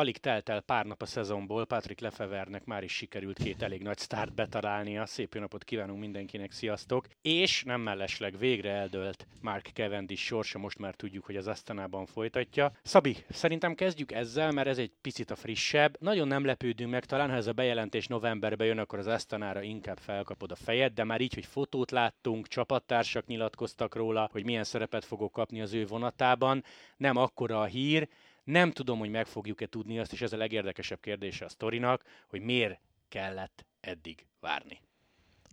[0.00, 3.98] Alig telt el pár nap a szezonból, Patrick Lefevernek már is sikerült két elég nagy
[3.98, 5.06] sztárt betalálnia.
[5.06, 7.06] Szép jó napot kívánunk mindenkinek, sziasztok!
[7.22, 12.72] És nem mellesleg végre eldőlt Mark Cavendish sorsa, most már tudjuk, hogy az Asztanában folytatja.
[12.82, 15.96] Szabi, szerintem kezdjük ezzel, mert ez egy picit a frissebb.
[16.00, 19.98] Nagyon nem lepődünk meg, talán ha ez a bejelentés novemberbe jön, akkor az Asztanára inkább
[19.98, 25.04] felkapod a fejed, de már így, hogy fotót láttunk, csapattársak nyilatkoztak róla, hogy milyen szerepet
[25.04, 26.64] fogok kapni az ő vonatában,
[26.96, 28.08] nem akkora a hír,
[28.50, 32.40] nem tudom, hogy meg fogjuk-e tudni azt, és ez a legérdekesebb kérdése a sztorinak, hogy
[32.40, 34.80] miért kellett eddig várni.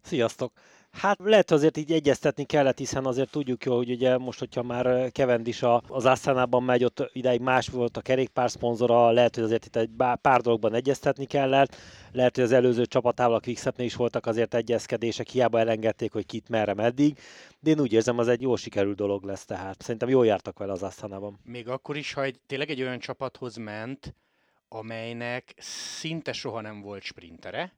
[0.01, 0.53] Sziasztok!
[0.97, 5.11] Hát lehet azért így egyeztetni kellett, hiszen azért tudjuk jó, hogy ugye most, hogyha már
[5.43, 9.75] is az Asztánában megy, ott ideig más volt a kerékpár szponzora, lehet, hogy azért itt
[9.75, 9.89] egy
[10.21, 11.75] pár dologban egyeztetni kellett,
[12.11, 16.49] lehet, hogy az előző csapatával a Quickstepnél is voltak azért egyezkedések, hiába elengedték, hogy kit
[16.49, 17.19] merre meddig,
[17.59, 19.81] de én úgy érzem, az egy jó sikerült dolog lesz, tehát.
[19.81, 21.39] Szerintem jól jártak vele az Asztánában.
[21.43, 24.15] Még akkor is, ha egy, tényleg egy olyan csapathoz ment,
[24.67, 25.53] amelynek
[25.97, 27.73] szinte soha nem volt sprintere,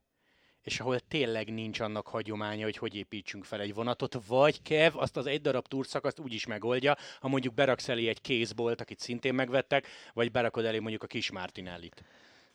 [0.62, 5.16] és ahol tényleg nincs annak hagyománya, hogy hogy építsünk fel egy vonatot, vagy Kev azt
[5.16, 9.34] az egy darab túrszakaszt úgy is megoldja, ha mondjuk beraksz elé egy kézbolt, akit szintén
[9.34, 12.04] megvettek, vagy berakod elé mondjuk a kis Martinellit.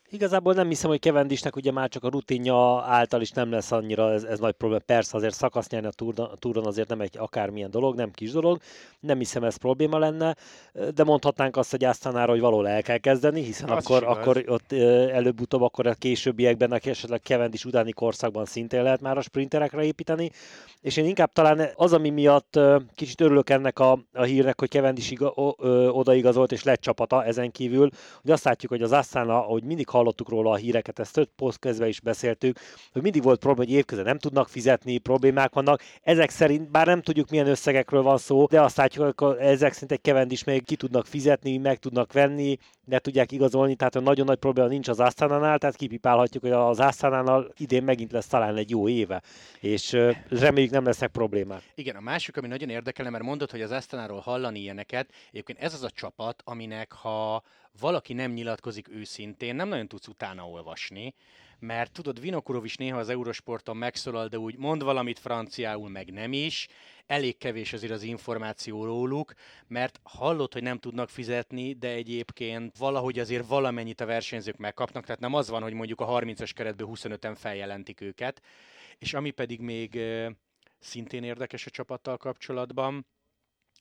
[0.10, 4.12] Igazából nem hiszem, hogy Kevendisnek ugye már csak a rutinja által is nem lesz annyira
[4.12, 4.82] ez, ez nagy probléma.
[4.86, 8.32] Persze azért szakasz nyerni a, túron, a túron azért nem egy akármilyen dolog, nem kis
[8.32, 8.60] dolog.
[9.00, 10.36] Nem hiszem ez probléma lenne,
[10.96, 14.72] de mondhatnánk azt, hogy Asztanára, hogy való el kell kezdeni, hiszen az akkor, akkor ott
[15.12, 20.32] előbb-utóbb akkor a későbbiekben, a esetleg Kevendis utáni korszakban szintén lehet már a sprinterekre építeni.
[20.82, 22.60] És én inkább talán az, ami miatt
[22.96, 27.24] kicsit örülök ennek a, a hírnek, hogy Kevendis iga, o, ö, odaigazolt és lett csapata
[27.24, 27.90] ezen kívül,
[28.22, 31.88] hogy azt látjuk, hogy az Asztana, ahogy mindig hallottuk róla a híreket, ezt több kezdve
[31.88, 32.60] is beszéltük,
[32.92, 35.82] hogy mindig volt probléma, hogy évközben nem tudnak fizetni, problémák vannak.
[36.02, 39.92] Ezek szerint, bár nem tudjuk milyen összegekről van szó, de azt látjuk, hogy ezek szerint
[39.92, 42.58] egy Kevendis még ki tudnak fizetni, meg tudnak venni,
[42.88, 47.48] le tudják igazolni, tehát nagyon nagy probléma nincs az Asztánánál, tehát kipipálhatjuk, hogy az Asztánánál
[47.58, 49.22] idén megint lesz talán egy jó éve,
[49.60, 49.98] és
[50.30, 51.62] reméljük nem lesznek problémák.
[51.76, 55.74] Igen, a másik, ami nagyon érdekel, mert mondod, hogy az Asztanáról hallani ilyeneket, egyébként ez
[55.74, 57.44] az a csapat, aminek ha
[57.80, 61.14] valaki nem nyilatkozik őszintén, nem nagyon tudsz utána olvasni,
[61.60, 66.34] mert tudod, Vinokurov is néha az Eurosporton megszólal, de úgy mond valamit franciául, meg nem
[66.34, 66.68] is,
[67.06, 69.34] elég kevés azért az információ róluk,
[69.68, 75.22] mert hallott, hogy nem tudnak fizetni, de egyébként valahogy azért valamennyit a versenyzők megkapnak, tehát
[75.22, 78.42] nem az van, hogy mondjuk a 30-as keretből 25-en feljelentik őket,
[78.98, 80.00] és ami pedig még
[80.80, 83.06] szintén érdekes a csapattal kapcsolatban,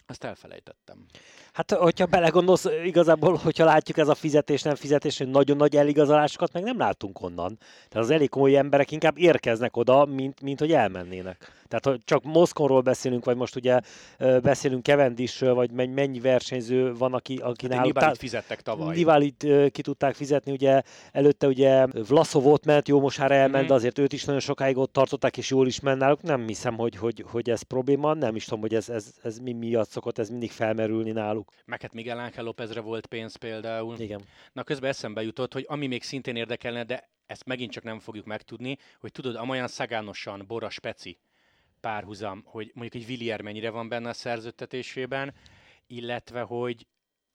[0.07, 1.07] azt elfelejtettem.
[1.53, 6.53] Hát, hogyha belegondolsz, igazából, hogyha látjuk ez a fizetés, nem fizetés, hogy nagyon nagy eligazolásokat
[6.53, 7.59] meg nem látunk onnan.
[7.89, 11.64] Tehát az elég komoly emberek inkább érkeznek oda, mint, mint hogy elmennének.
[11.69, 13.81] Tehát, hogy csak Moszkonról beszélünk, vagy most ugye
[14.19, 18.17] beszélünk Kevendisről, vagy mennyi versenyző van, aki, aki hát náluk...
[18.17, 18.97] Fizettek tavaly.
[18.97, 20.83] Nivalit ki tudták fizetni, ugye
[21.13, 23.67] előtte ugye Vlaszov ott ment, jó, most már elment, mm-hmm.
[23.67, 26.23] de azért őt is nagyon sokáig ott tartották, és jól is ment náluk.
[26.23, 29.53] Nem hiszem, hogy, hogy, hogy ez probléma, nem is tudom, hogy ez, ez, ez mi
[29.53, 31.53] miatt szokott ez mindig felmerülni náluk.
[31.65, 33.99] Meg hát Miguel Ángel Lópezre volt pénz például.
[33.99, 34.23] Igen.
[34.53, 38.27] Na közben eszembe jutott, hogy ami még szintén érdekelne, de ezt megint csak nem fogjuk
[38.27, 41.19] megtudni, hogy tudod, amolyan szagánosan Bora Speci
[41.85, 45.35] párhuzam, hogy mondjuk egy Villier mennyire van benne a szerződtetésében,
[45.87, 46.87] illetve hogy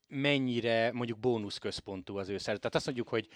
[0.08, 2.60] mennyire mondjuk bónuszközpontú az ő szerződtet.
[2.60, 3.28] Tehát azt mondjuk, hogy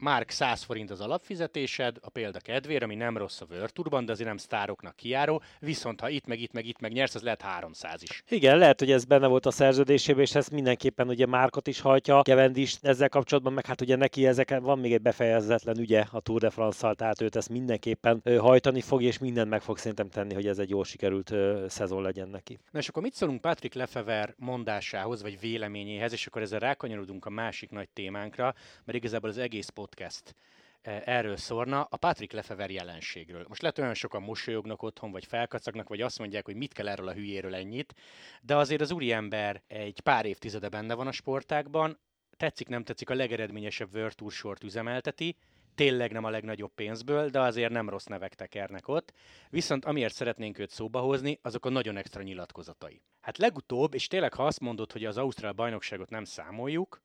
[0.00, 4.28] Márk 100 forint az alapfizetésed, a példa kedvére, ami nem rossz a Virtuban, de azért
[4.28, 8.02] nem sztároknak kiáró, viszont ha itt meg itt meg itt meg nyersz, az lehet 300
[8.02, 8.22] is.
[8.28, 12.22] Igen, lehet, hogy ez benne volt a szerződésében, és ezt mindenképpen ugye Márkot is hajtja,
[12.54, 16.40] is ezzel kapcsolatban, meg hát ugye neki ezek van még egy befejezetlen ügye a Tour
[16.40, 20.46] de France-szal, tehát őt ezt mindenképpen hajtani fog, és mindent meg fog szerintem tenni, hogy
[20.46, 21.34] ez egy jól sikerült
[21.68, 22.58] szezon legyen neki.
[22.70, 27.30] Na és akkor mit szólunk Patrick Lefever mondásához, vagy véleményéhez, és akkor ezzel rákanyarodunk a
[27.30, 30.34] másik nagy témánkra, mert igazából az egész pot podcast
[30.80, 33.44] eh, erről szórna, a Patrick Lefever jelenségről.
[33.48, 37.08] Most lehet olyan sokan mosolyognak otthon, vagy felkacagnak, vagy azt mondják, hogy mit kell erről
[37.08, 37.94] a hülyéről ennyit,
[38.42, 41.98] de azért az úriember egy pár évtizede benne van a sportákban,
[42.36, 45.36] tetszik, nem tetszik, a legeredményesebb World Tour sort üzemelteti,
[45.74, 49.12] tényleg nem a legnagyobb pénzből, de azért nem rossz nevek tekernek ott.
[49.50, 53.02] Viszont amiért szeretnénk őt szóba hozni, azok a nagyon extra nyilatkozatai.
[53.20, 57.00] Hát legutóbb, és tényleg ha azt mondod, hogy az Ausztrál bajnokságot nem számoljuk,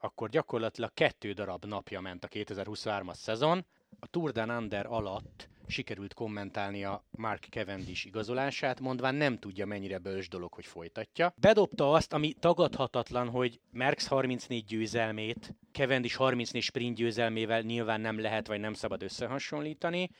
[0.00, 3.66] akkor gyakorlatilag kettő darab napja ment a 2023-as szezon.
[3.98, 9.98] A Tour de Under alatt sikerült kommentálni a Mark Cavendish igazolását, mondván nem tudja mennyire
[9.98, 11.32] bölcs dolog, hogy folytatja.
[11.36, 18.46] Bedobta azt, ami tagadhatatlan, hogy Merckx 34 győzelmét Cavendish 34 sprint győzelmével nyilván nem lehet
[18.46, 20.10] vagy nem szabad összehasonlítani,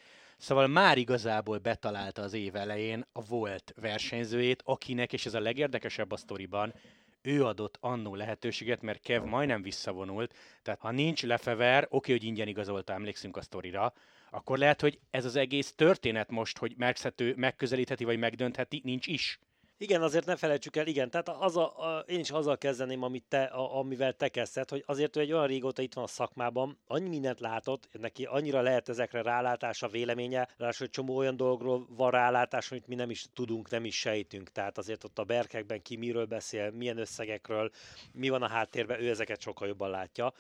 [0.41, 6.13] Szóval már igazából betalálta az év elején a volt versenyzőjét, akinek, és ez a legérdekesebb
[6.13, 6.75] a sztoriban,
[7.23, 12.49] ő adott annó lehetőséget, mert Kev majdnem visszavonult, tehát ha nincs Lefever, oké, hogy ingyen
[12.49, 13.93] igazolta, emlékszünk a sztorira,
[14.31, 19.39] akkor lehet, hogy ez az egész történet most, hogy megszhető, megközelítheti vagy megdöntheti, nincs is.
[19.83, 23.25] Igen, azért ne felejtsük el, igen, tehát az a, a, én is azzal kezdeném, amit
[23.29, 26.79] te, a, amivel te kezdted, hogy azért ő egy olyan régóta itt van a szakmában,
[26.87, 32.11] annyi mindent látott, neki annyira lehet ezekre rálátása, véleménye, ráadásul egy csomó olyan dologról van
[32.11, 34.53] rálátás, amit mi nem is tudunk, nem is sejtünk.
[34.53, 37.71] Tehát azért ott a berkekben ki miről beszél, milyen összegekről,
[38.13, 40.33] mi van a háttérben, ő ezeket sokkal jobban látja.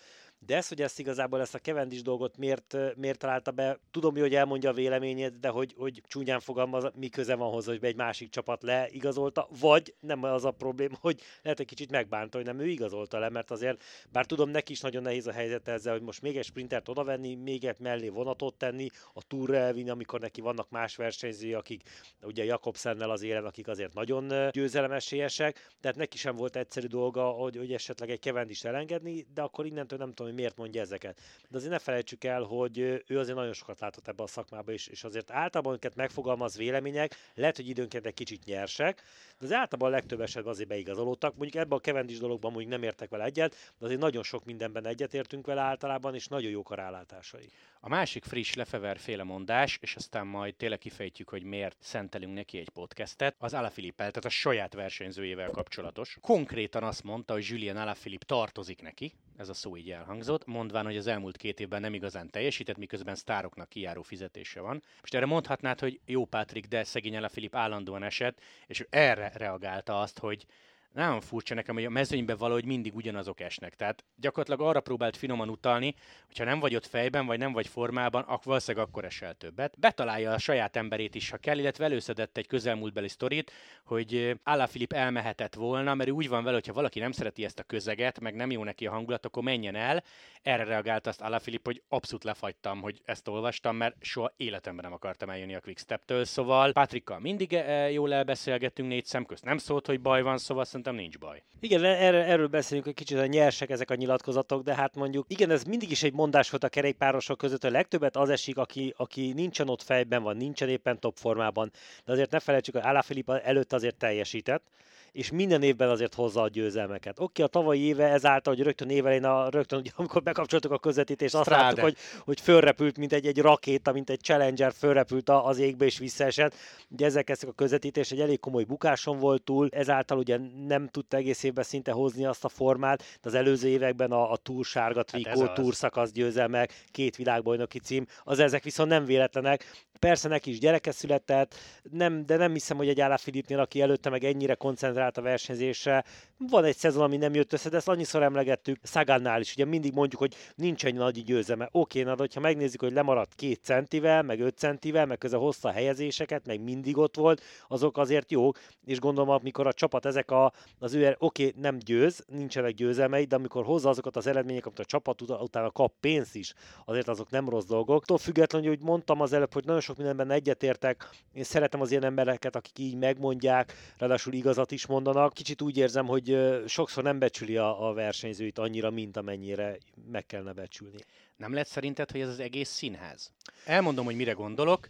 [0.46, 4.34] De ez, hogy ezt igazából ezt a kevendis dolgot miért, miért találta be, tudom, hogy
[4.34, 8.30] elmondja a véleményét, de hogy, hogy csúnyán fogalmaz, mi köze van hozzá, hogy egy másik
[8.30, 12.66] csapat leigazolta, vagy nem az a probléma, hogy lehet egy kicsit megbánta, hogy nem ő
[12.66, 13.82] igazolta le, mert azért,
[14.12, 17.34] bár tudom, neki is nagyon nehéz a helyzet ezzel, hogy most még egy sprintert odavenni,
[17.34, 21.82] még egy mellé vonatot tenni, a túra elvinni, amikor neki vannak más versenyzői, akik
[22.22, 27.56] ugye Jakobsennel az élen, akik azért nagyon győzelemesélyesek, tehát neki sem volt egyszerű dolga, hogy,
[27.56, 31.20] hogy esetleg egy kevendist elengedni, de akkor innentől nem tudom, hogy miért mondja ezeket.
[31.48, 34.86] De azért ne felejtsük el, hogy ő azért nagyon sokat látott ebbe a szakmába is,
[34.86, 39.02] és azért általában őket megfogalmaz vélemények, lehet, hogy időnként egy kicsit nyersek,
[39.38, 41.36] de az általában a legtöbb esetben azért beigazolódtak.
[41.36, 44.86] Mondjuk ebben a kevendis dologban mondjuk nem értek vele egyet, de azért nagyon sok mindenben
[44.86, 47.50] egyetértünk vele általában, és nagyon jók a rálátásai.
[47.82, 52.58] A másik friss Lefever féle mondás, és aztán majd tényleg kifejtjük, hogy miért szentelünk neki
[52.58, 56.18] egy podcastet, az Alaphilippel, tehát a saját versenyzőjével kapcsolatos.
[56.20, 60.96] Konkrétan azt mondta, hogy Julian Alaphilipp tartozik neki, ez a szó így elhangzott, mondván, hogy
[60.96, 64.82] az elmúlt két évben nem igazán teljesített, miközben sztároknak kijáró fizetése van.
[65.00, 70.00] Most erre mondhatnád, hogy jó Pátrik, de szegény Alaphilipp állandóan esett, és ő erre reagálta
[70.00, 70.46] azt, hogy
[70.92, 73.74] nagyon furcsa nekem, hogy a mezőnyben valahogy mindig ugyanazok esnek.
[73.74, 75.94] Tehát gyakorlatilag arra próbált finoman utalni,
[76.26, 79.78] hogyha nem vagy ott fejben, vagy nem vagy formában, akkor valószínűleg akkor esel többet.
[79.78, 83.52] Betalálja a saját emberét is, ha kell, illetve előszedett egy közelmúltbeli sztorit,
[83.84, 87.62] hogy Álla Filip elmehetett volna, mert úgy van vele, hogyha valaki nem szereti ezt a
[87.62, 90.02] közeget, meg nem jó neki a hangulat, akkor menjen el.
[90.42, 94.92] Erre reagált azt Álla Filip, hogy abszolút lefagytam, hogy ezt olvastam, mert soha életemben nem
[94.92, 96.24] akartam eljönni a Quickstep-től.
[96.24, 97.58] Szóval Patrikkal mindig
[97.92, 101.42] jól elbeszélgettünk négy szem közt, nem szólt, hogy baj van, szóval szerintem nincs baj.
[101.60, 105.50] Igen, erről, erről beszélünk, hogy kicsit a nyersek ezek a nyilatkozatok, de hát mondjuk, igen,
[105.50, 109.32] ez mindig is egy mondás volt a kerékpárosok között, hogy legtöbbet az esik, aki, aki
[109.32, 111.70] nincsen ott fejben van, nincsen éppen top formában,
[112.04, 114.62] de azért ne felejtsük, hogy Alaphilipp előtt azért teljesített,
[115.12, 117.18] és minden évben azért hozza a győzelmeket.
[117.18, 120.78] Oké, okay, a tavalyi éve ezáltal, hogy rögtön évelén, a, rögtön, ugye, amikor bekapcsoltuk a
[120.78, 125.58] közvetítést, azt láttuk, hogy, hogy fölrepült, mint egy, egy rakéta, mint egy Challenger fölrepült az
[125.58, 126.54] égbe és visszaesett.
[126.88, 131.16] Ugye ezek kezdtek a közvetítés, egy elég komoly bukáson volt túl, ezáltal ugye nem tudta
[131.16, 135.02] egész évben szinte hozni azt a formát, de az előző években a, a túr sárga
[135.02, 139.88] trikó, hát túr szakasz győzelmek, két világbajnoki cím, az ezek viszont nem véletlenek.
[140.00, 141.54] Persze neki is gyereke született,
[141.90, 146.04] nem, de nem hiszem, hogy egy Állá Filipnél, aki előtte meg ennyire koncentrált a versenyzésre,
[146.48, 149.52] van egy szezon, ami nem jött össze, de ezt annyiszor emlegettük Szagannál is.
[149.52, 151.68] Ugye mindig mondjuk, hogy nincs egy nagy győzelme.
[151.72, 155.70] Oké, na, de ha megnézzük, hogy lemaradt két centivel, meg öt centivel, meg közben hozta
[155.70, 160.52] helyezéseket, meg mindig ott volt, azok azért jók, és gondolom, amikor a csapat ezek a,
[160.78, 164.84] az ő, oké, nem győz, nincsenek győzelmei, de amikor hozza azokat az eredményeket, amit a
[164.84, 166.54] csapat utána kap pénzt is,
[166.84, 168.02] azért azok nem rossz dolgok.
[168.02, 172.04] Attól függetlenül, hogy mondtam az előbb, hogy nagyon sok mindenben egyetértek, én szeretem az ilyen
[172.04, 175.32] embereket, akik így megmondják, ráadásul igazat is mondanak.
[175.32, 179.78] Kicsit úgy érzem, hogy sokszor nem becsüli a, a versenyzőit annyira, mint amennyire
[180.10, 180.98] meg kellene becsülni.
[181.36, 183.32] Nem lehet szerinted, hogy ez az egész színház?
[183.64, 184.88] Elmondom, hogy mire gondolok.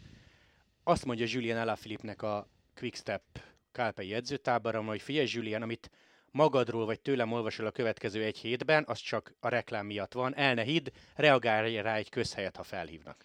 [0.85, 3.23] Azt mondja Julian Alaphilippnek a Quickstep
[3.73, 5.91] Kálpei edzőtábora, hogy figyelj Julian, amit
[6.31, 10.37] magadról vagy tőlem olvasol a következő egy hétben, az csak a reklám miatt van.
[10.37, 13.25] El ne hidd, reagálj rá egy közhelyet, ha felhívnak.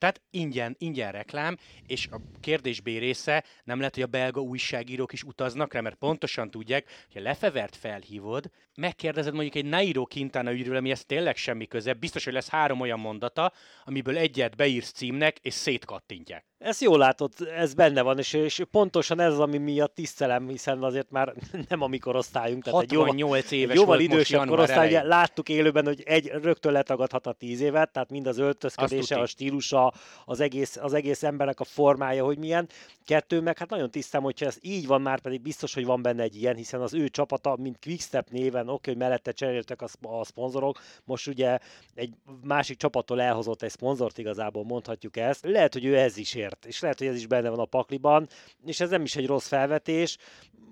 [0.00, 5.12] Tehát ingyen, ingyen reklám, és a kérdés B része nem lehet, hogy a belga újságírók
[5.12, 10.52] is utaznak rá, mert pontosan tudják, hogy a Lefevert felhívod, megkérdezed mondjuk egy Nairo Quintana
[10.52, 13.52] ügyről, amihez tényleg semmi köze, biztos, hogy lesz három olyan mondata,
[13.84, 16.49] amiből egyet beírsz címnek, és szétkattintják.
[16.60, 20.82] Ezt jól látod, ez benne van, és, és pontosan ez az, ami miatt tisztelem, hiszen
[20.82, 21.34] azért már
[21.68, 22.62] nem a mi korosztályunk.
[22.64, 27.26] Tehát 68 egy jóval, éves jóval idősebb korosztály, ugye, láttuk élőben, hogy egy rögtön letagadhat
[27.26, 29.92] a 10 évet, tehát mind az öltözködése, a stílusa,
[30.24, 32.68] az egész, az egész embernek a formája, hogy milyen.
[33.04, 36.22] Kettő, meg hát nagyon tisztem, hogyha ez így van, már pedig biztos, hogy van benne
[36.22, 40.24] egy ilyen, hiszen az ő csapata, mint Quickstep néven, oké, hogy mellette cseréltek a, a
[40.24, 41.58] szponzorok, most ugye
[41.94, 45.44] egy másik csapattól elhozott egy szponzort igazából, mondhatjuk ezt.
[45.44, 47.64] Lehet, hogy ő ez is ér ért, és lehet, hogy ez is benne van a
[47.64, 48.28] pakliban,
[48.64, 50.16] és ez nem is egy rossz felvetés.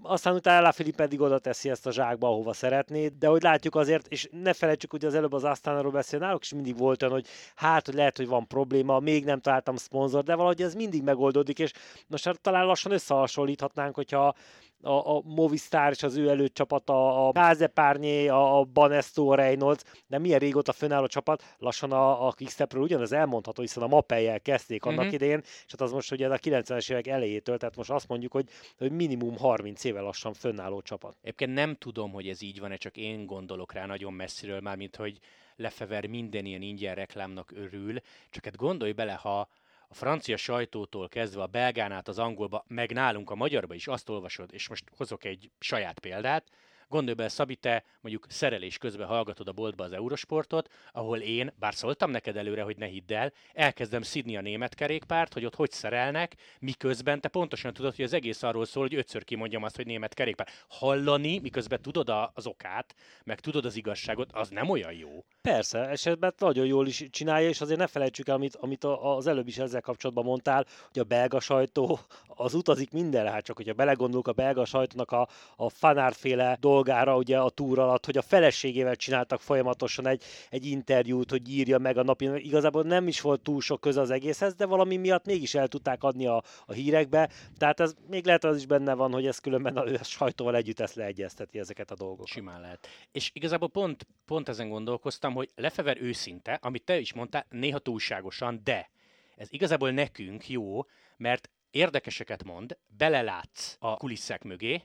[0.02, 4.06] Aztán utána Filip pedig oda teszi ezt a zsákba, ahova szeretné, de hogy látjuk azért,
[4.06, 7.26] és ne felejtsük, hogy az előbb az Asztánáról beszél, náluk is mindig volt olyan, hogy
[7.54, 11.58] hát, hogy lehet, hogy van probléma, még nem találtam szponzor, de valahogy ez mindig megoldódik,
[11.58, 11.72] és
[12.06, 14.34] most hát talán lassan összehasonlíthatnánk, hogyha
[14.82, 19.82] a, a Movistar és az ő előtt csapata, a Kázepárnyé, a, a Banesto, a Reynolds,
[20.06, 24.84] de milyen régóta fönnálló csapat, lassan a, a Quickstepről ugyanaz elmondható, hiszen a Mapei-jel kezdték
[24.84, 25.14] annak uh-huh.
[25.14, 28.48] idén, és hát az most ugye a 90-es évek elejétől, tehát most azt mondjuk, hogy,
[28.78, 31.16] hogy minimum 30 éve lassan fönnálló csapat.
[31.22, 35.18] Egyébként nem tudom, hogy ez így van-e, csak én gondolok rá nagyon messziről, mármint hogy
[35.56, 37.98] Lefever minden ilyen ingyen reklámnak örül,
[38.30, 39.48] csak hát gondolj bele, ha
[39.88, 44.08] a francia sajtótól kezdve a belgán át az angolba, meg nálunk a magyarba is azt
[44.08, 46.44] olvasod, és most hozok egy saját példát,
[46.90, 51.74] Gondolj bele, Szabi, te mondjuk szerelés közben hallgatod a boltba az Eurosportot, ahol én, bár
[51.74, 55.70] szóltam neked előre, hogy ne hidd el, elkezdem szidni a német kerékpárt, hogy ott hogy
[55.70, 59.86] szerelnek, miközben te pontosan tudod, hogy az egész arról szól, hogy ötször kimondjam azt, hogy
[59.86, 60.48] német kerékpár.
[60.68, 65.24] Hallani, miközben tudod az okát, meg tudod az igazságot, az nem olyan jó.
[65.40, 69.48] Persze, esetben nagyon jól is csinálja, és azért ne felejtsük el, amit, amit az előbb
[69.48, 74.28] is ezzel kapcsolatban mondtál, hogy a belga sajtó az utazik mindenre, hát csak hogyha belegondolunk
[74.28, 79.40] a belga sajtónak a, a fanárféle dolgára ugye a túr alatt, hogy a feleségével csináltak
[79.40, 83.80] folyamatosan egy, egy interjút, hogy írja meg a napi, igazából nem is volt túl sok
[83.80, 87.94] köze az egészhez, de valami miatt mégis el tudták adni a, a hírekbe, tehát ez
[88.08, 91.90] még lehet az is benne van, hogy ez különben a, sajtóval együtt ezt leegyezteti ezeket
[91.90, 92.26] a dolgokat.
[92.26, 92.88] Simán lehet.
[93.12, 98.60] És igazából pont, pont ezen gondolkoztam, hogy Lefever őszinte, amit te is mondtál, néha túlságosan,
[98.64, 98.90] de
[99.36, 104.82] ez igazából nekünk jó, mert érdekeseket mond, belelátsz a kulisszák mögé,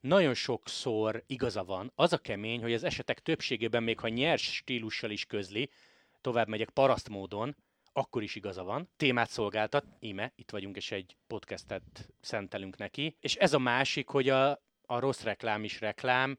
[0.00, 1.92] nagyon sokszor igaza van.
[1.94, 5.70] Az a kemény, hogy az esetek többségében, még ha nyers stílussal is közli,
[6.20, 7.56] tovább megyek paraszt módon,
[7.92, 8.90] akkor is igaza van.
[8.96, 13.16] Témát szolgáltat, íme, itt vagyunk, és egy podcastet szentelünk neki.
[13.20, 14.50] És ez a másik, hogy a,
[14.86, 16.38] a rossz reklám is reklám,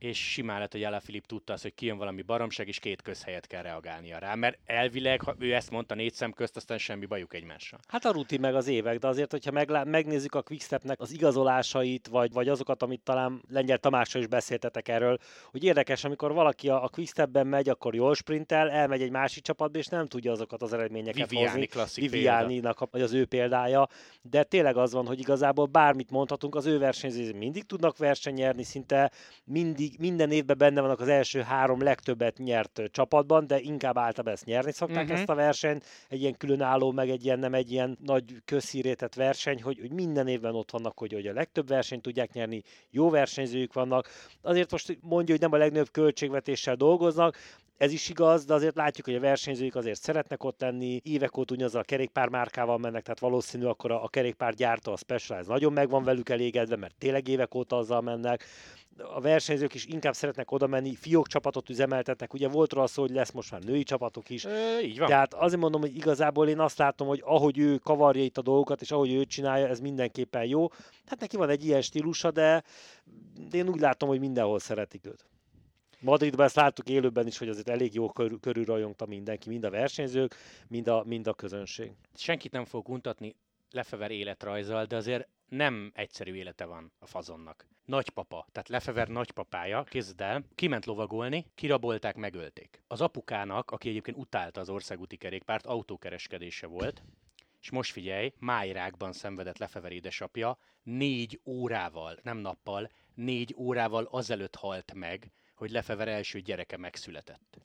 [0.00, 3.46] és simán lett, hogy Ella Filip tudta azt, hogy kijön valami baromság, és két közhelyet
[3.46, 4.34] kell reagálnia rá.
[4.34, 7.78] Mert elvileg, ha ő ezt mondta négy szem közt, aztán semmi bajuk egymással.
[7.88, 12.06] Hát a rutin meg az évek, de azért, hogyha meglá- megnézzük a Quickstepnek az igazolásait,
[12.06, 15.18] vagy, vagy azokat, amit talán Lengyel Tamással is beszéltetek erről,
[15.50, 19.78] hogy érdekes, amikor valaki a, a Quickstepben megy, akkor jól sprintel, elmegy egy másik csapatba,
[19.78, 22.08] és nem tudja azokat az eredményeket Viviani hozni.
[22.08, 23.88] Viviani-nak, vagy az ő példája.
[24.22, 29.10] De tényleg az van, hogy igazából bármit mondhatunk, az ő versenyzői mindig tudnak versenyerni, szinte
[29.44, 34.32] mindig mindig, minden évben benne vannak az első három legtöbbet nyert csapatban, de inkább általában
[34.32, 35.18] ezt nyerni szokták uh-huh.
[35.18, 35.84] ezt a versenyt.
[36.08, 40.28] Egy ilyen különálló, meg egy ilyen nem egy ilyen nagy közszírétett verseny, hogy, hogy minden
[40.28, 44.08] évben ott vannak, hogy, hogy a legtöbb versenyt tudják nyerni, jó versenyzőjük vannak.
[44.42, 47.36] Azért most mondja, hogy nem a legnagyobb költségvetéssel dolgoznak,
[47.80, 51.54] ez is igaz, de azért látjuk, hogy a versenyzőik azért szeretnek ott lenni, évek óta
[51.54, 55.88] ugyanazzal a kerékpármárkával mennek, tehát valószínű akkor a, a kerékpár gyártó, a Specialized nagyon meg
[55.88, 58.44] van velük elégedve, mert tényleg évek óta azzal mennek
[59.14, 63.10] a versenyzők is inkább szeretnek oda menni, fiók csapatot üzemeltetnek, ugye volt róla szó, hogy
[63.10, 64.44] lesz most már női csapatok is.
[64.44, 65.08] E, így van.
[65.08, 68.80] Tehát azért mondom, hogy igazából én azt látom, hogy ahogy ő kavarja itt a dolgokat,
[68.80, 70.68] és ahogy ő csinálja, ez mindenképpen jó.
[71.06, 72.62] Hát neki van egy ilyen stílusa, de
[73.50, 75.24] én úgy látom, hogy mindenhol szeretik őt.
[76.00, 80.34] Madridban ezt láttuk élőben is, hogy azért elég jó körül, körülrajongta mindenki, mind a versenyzők,
[80.68, 81.92] mind a, mind a közönség.
[82.14, 83.34] Senkit nem fog untatni
[83.70, 87.66] Lefever életrajzal, de azért nem egyszerű élete van a fazonnak.
[87.84, 92.82] Nagypapa, tehát Lefever nagypapája, kézd el, kiment lovagolni, kirabolták, megölték.
[92.86, 97.02] Az apukának, aki egyébként utálta az országúti kerékpárt, autókereskedése volt,
[97.60, 104.94] és most figyelj, májrákban szenvedett Lefever édesapja, négy órával, nem nappal, négy órával azelőtt halt
[104.94, 107.58] meg, hogy Lefever első gyereke megszületett.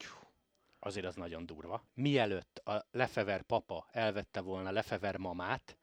[0.80, 1.84] Azért az nagyon durva.
[1.94, 5.78] Mielőtt a Lefever papa elvette volna Lefever mamát,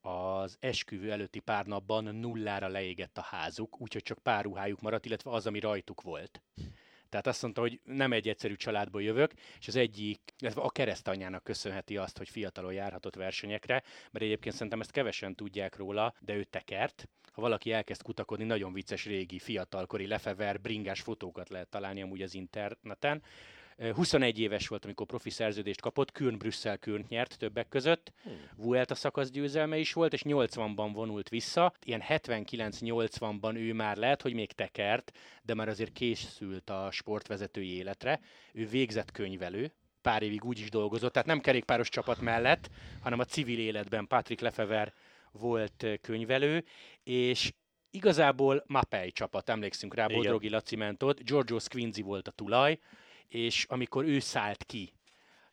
[0.00, 5.30] az esküvő előtti pár napban nullára leégett a házuk, úgyhogy csak pár ruhájuk maradt, illetve
[5.30, 6.42] az, ami rajtuk volt.
[7.12, 11.44] Tehát azt mondta, hogy nem egy egyszerű családból jövök, és az egyik, illetve a keresztanyjának
[11.44, 16.44] köszönheti azt, hogy fiatalon járhatott versenyekre, mert egyébként szerintem ezt kevesen tudják róla, de ő
[16.44, 17.08] tekert.
[17.32, 22.34] Ha valaki elkezd kutakodni, nagyon vicces régi, fiatalkori lefever, bringás fotókat lehet találni amúgy az
[22.34, 23.22] interneten.
[23.94, 28.32] 21 éves volt, amikor profi szerződést kapott, Kürn Brüsszel Kürnt nyert többek között, hmm.
[28.56, 31.72] Vuelta szakasz győzelme is volt, és 80-ban vonult vissza.
[31.84, 35.12] Ilyen 79-80-ban ő már lehet, hogy még tekert,
[35.42, 38.20] de már azért készült a sportvezetői életre.
[38.52, 42.70] Ő végzett könyvelő, pár évig úgy is dolgozott, tehát nem kerékpáros csapat mellett,
[43.02, 44.92] hanem a civil életben Patrick Lefever
[45.32, 46.64] volt könyvelő,
[47.02, 47.52] és
[47.90, 52.78] igazából Mapei csapat, emlékszünk rá, Bodrogi Laci ment ott, Giorgio Squinzi volt a tulaj,
[53.32, 54.92] és amikor ő szállt ki,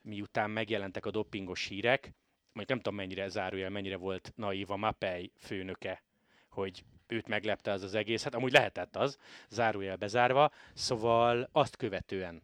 [0.01, 2.13] miután megjelentek a dopingos hírek,
[2.51, 6.03] majd nem tudom mennyire zárójel, mennyire volt naív a Mapei főnöke,
[6.49, 9.17] hogy őt meglepte az az egész, hát amúgy lehetett az,
[9.49, 12.41] zárójel bezárva, szóval azt követően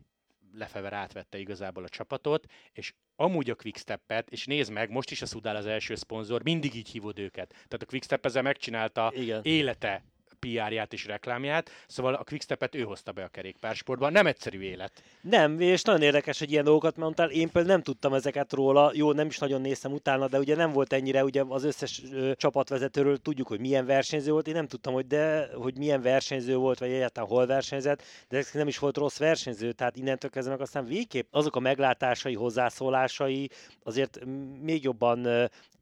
[0.53, 5.25] Lefever átvette igazából a csapatot, és amúgy a Quickstep-et, és nézd meg, most is a
[5.25, 7.47] Sudál az első szponzor, mindig így hívod őket.
[7.49, 9.41] Tehát a Quickstep ezzel megcsinálta Igen.
[9.43, 10.03] élete
[10.45, 14.09] PR-ját és reklámját, szóval a Quickstepet ő hozta be a kerékpársportba.
[14.09, 15.03] Nem egyszerű élet.
[15.21, 17.29] Nem, és nagyon érdekes, hogy ilyen dolgokat mondtál.
[17.29, 20.71] Én például nem tudtam ezeket róla, jó, nem is nagyon néztem utána, de ugye nem
[20.71, 24.47] volt ennyire, ugye az összes ö, csapatvezetőről tudjuk, hogy milyen versenyző volt.
[24.47, 28.49] Én nem tudtam, hogy de, hogy milyen versenyző volt, vagy egyáltalán hol versenyzett, de ez
[28.53, 33.49] nem is volt rossz versenyző, tehát innentől kezdve meg aztán végképp azok a meglátásai, hozzászólásai
[33.83, 34.19] azért
[34.61, 35.27] még jobban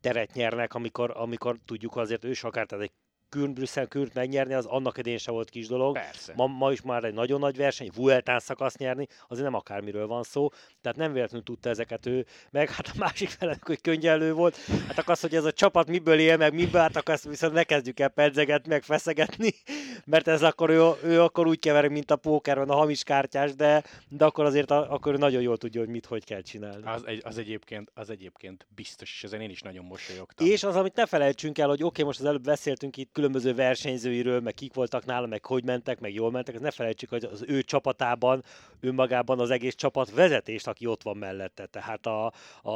[0.01, 2.91] teret nyernek, amikor, amikor tudjuk azért ő akár, tehát egy
[3.33, 5.93] Kürn, Brüsszel Kürnt megnyerni, az annak idén se volt kis dolog.
[5.93, 6.33] Persze.
[6.35, 10.23] Ma, ma is már egy nagyon nagy verseny, Vueltán szakasz nyerni, azért nem akármiről van
[10.23, 10.49] szó,
[10.81, 14.97] tehát nem véletlenül tudta ezeket ő, meg hát a másik fele, hogy könnyelő volt, hát
[14.97, 18.09] akarsz, hogy ez a csapat miből él, meg miből, hát akarsz, viszont ne kezdjük el
[18.09, 19.53] pedzegetni, meg feszegetni,
[20.05, 23.83] mert ez akkor ő, ő akkor úgy kever, mint a pókerben a hamis kártyás, de,
[24.09, 26.85] de akkor azért a, akkor nagyon jól tudja, hogy mit, hogy kell csinálni.
[26.85, 30.47] Az, egy, az, egyébként, az egyébként biztos, és ezen én is nagyon mosolyogtam.
[30.47, 33.55] És az, amit ne felejtsünk el, hogy oké, okay, most az előbb beszéltünk itt különböző
[33.55, 37.43] versenyzőiről, meg kik voltak nála, meg hogy mentek, meg jól mentek, ne felejtsük, hogy az
[37.47, 38.43] ő csapatában,
[38.79, 41.65] önmagában az egész csapat vezetést, aki ott van mellette.
[41.65, 42.31] Tehát a, a,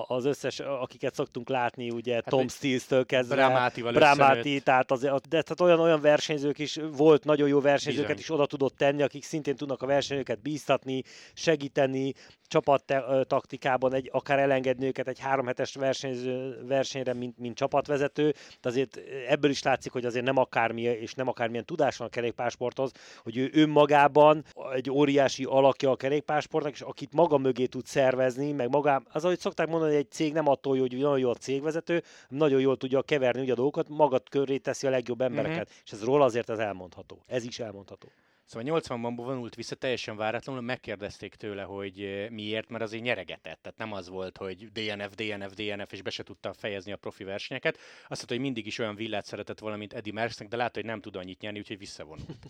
[0.08, 5.18] az összes, akiket szoktunk látni, ugye hát Tom Stills-től kezdve, Bramátival Bramáti, tehát, az, de
[5.30, 8.24] tehát olyan, olyan versenyzők is volt, nagyon jó versenyzőket Bizony.
[8.24, 12.14] is oda tudott tenni, akik szintén tudnak a versenyzőket bíztatni, segíteni,
[12.48, 19.00] csapattaktikában egy, akár elengedni őket egy három hetes versenyző, versenyre, mint, mint csapatvezető, de azért
[19.28, 22.92] ebből is látszik, hogy azért nem akármi, és nem akármilyen tudás van a kerékpársporthoz,
[23.24, 28.70] hogy ő önmagában egy óriási alakja a kerékpársportnak, és akit maga mögé tud szervezni, meg
[28.70, 32.04] maga, az, ahogy szokták mondani, hogy egy cég nem attól hogy nagyon jó a cégvezető,
[32.30, 35.82] nagyon jól tudja keverni ugye a dolgokat, magad köré teszi a legjobb embereket, mm-hmm.
[35.84, 37.24] és ez róla azért ez elmondható.
[37.28, 38.08] Ez is elmondható.
[38.48, 43.60] Szóval 80-ban vonult vissza teljesen váratlanul, megkérdezték tőle, hogy eh, miért, mert azért nyeregetett.
[43.62, 47.24] Tehát nem az volt, hogy DNF, DNF, DNF, és be se tudta fejezni a profi
[47.24, 47.76] versenyeket.
[47.78, 50.86] Azt mondta, hogy mindig is olyan villát szeretett volna, mint Eddie Merckxnek, de látta, hogy
[50.86, 52.28] nem tud annyit nyerni, úgyhogy visszavonult.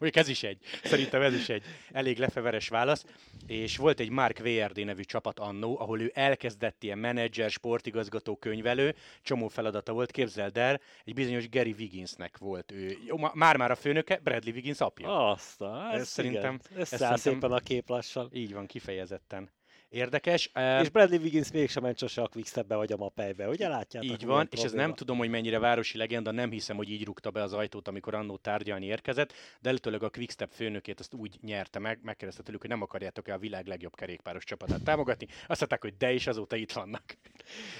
[0.00, 3.04] Mondjuk ez is egy, szerintem ez is egy elég lefeveres válasz.
[3.46, 8.94] És volt egy Mark VRD nevű csapat annó, ahol ő elkezdett ilyen menedzser, sportigazgató, könyvelő,
[9.22, 12.98] csomó feladata volt, képzeld el, egy bizonyos Gary Wigginsnek volt ő.
[13.34, 15.30] Már-már a főnöke, Bradley Wiggins apja.
[15.30, 16.60] Azt, ez, ez szerintem...
[16.76, 18.28] Ez szerintem, szépen a kép lassan.
[18.32, 19.50] Így van, kifejezetten.
[19.88, 20.50] Érdekes.
[20.80, 24.10] És Bradley Wiggins mégsem ment sose a Quickstepbe vagy a Mapejbe, ugye látjátok?
[24.10, 27.30] Így van, és ez nem tudom, hogy mennyire városi legenda, nem hiszem, hogy így rúgta
[27.30, 31.78] be az ajtót, amikor annó tárgyalni érkezett, de előtőleg a Quickstep főnökét azt úgy nyerte
[31.78, 35.26] meg, megkérdezte tőlük, hogy nem akarjátok-e a világ legjobb kerékpáros csapatát támogatni.
[35.46, 37.02] Azt mondták, hogy de is azóta itt vannak.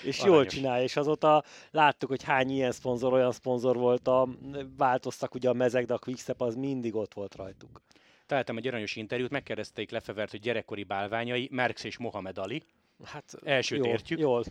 [0.04, 0.36] És Aranyos.
[0.36, 4.28] jól csinálja, és azóta láttuk, hogy hány ilyen szponzor, olyan szponzor volt, a,
[4.76, 7.80] változtak ugye a mezek, de a Quickstep az mindig ott volt rajtuk
[8.26, 12.62] találtam egy aranyos interjút, megkérdezték Lefevert, hogy gyerekkori bálványai, Merckx és Mohamed Ali.
[13.04, 14.18] Hát, Elsőt jól, értjük.
[14.18, 14.44] Jól,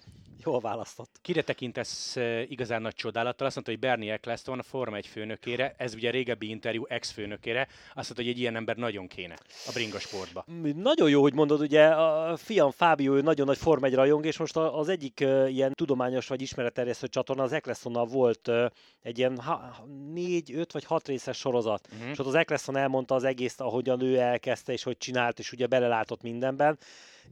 [0.44, 1.20] jól választott.
[1.22, 2.16] Kire tekintesz
[2.48, 3.48] igazán nagy csodálattal?
[3.48, 7.96] Azt mondta, hogy Bernie Eccleston a Forma egy főnökére, ez ugye régebbi interjú ex-főnökére, azt
[7.96, 9.36] mondta, hogy egy ilyen ember nagyon kéne
[9.68, 10.46] a bringa sportba.
[10.76, 14.38] Nagyon jó, hogy mondod, ugye a fiam Fábio, ő nagyon nagy Forma egy rajong, és
[14.38, 18.52] most az egyik ilyen tudományos vagy ismeretterjesztő csatorna az Ecclestonnal volt
[19.02, 19.42] egy ilyen
[20.14, 21.88] négy, öt vagy hat részes sorozat.
[21.94, 22.10] Uh-huh.
[22.10, 25.68] És ott az Eccleston elmondta az egészt, ahogyan ő elkezdte, és hogy csinált, és ugye
[25.68, 26.78] belelátott mindenben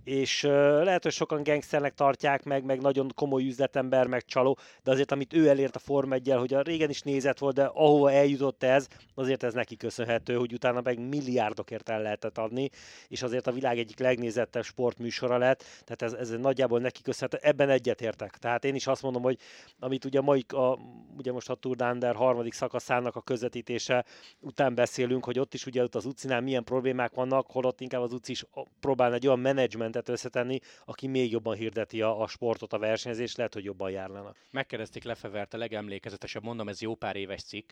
[0.04, 0.42] és
[0.84, 5.34] lehet, hogy sokan gangsternek tartják meg, meg nagyon komoly üzletember, meg csaló, de azért amit
[5.34, 8.88] ő elért a Form 1 hogy a régen is nézett volt, de ahova eljutott ez,
[9.16, 12.70] azért ez neki köszönhető, hogy utána meg milliárdokért el lehetett adni,
[13.08, 17.70] és azért a világ egyik legnézettebb sportműsora lett, tehát ez, ez nagyjából neki köszönhető, ebben
[17.70, 18.38] egyetértek.
[18.38, 19.38] Tehát én is azt mondom, hogy
[19.80, 20.78] amit ugye mai, a,
[21.18, 24.06] ugye most a Tour Dander harmadik szakaszának a közvetítése
[24.40, 28.14] után beszélünk, hogy ott is ugye ott az utcinál milyen problémák vannak, holott inkább az
[28.14, 28.46] utci is
[28.80, 33.38] próbál egy olyan menedzsment mentet összetenni, aki még jobban hirdeti a, a sportot, a versenyzést,
[33.38, 34.38] lehet, hogy jobban járnának.
[34.52, 37.72] Megkérdezték Lefevert a legemlékezetesebb, mondom, ez jó pár éves cikk,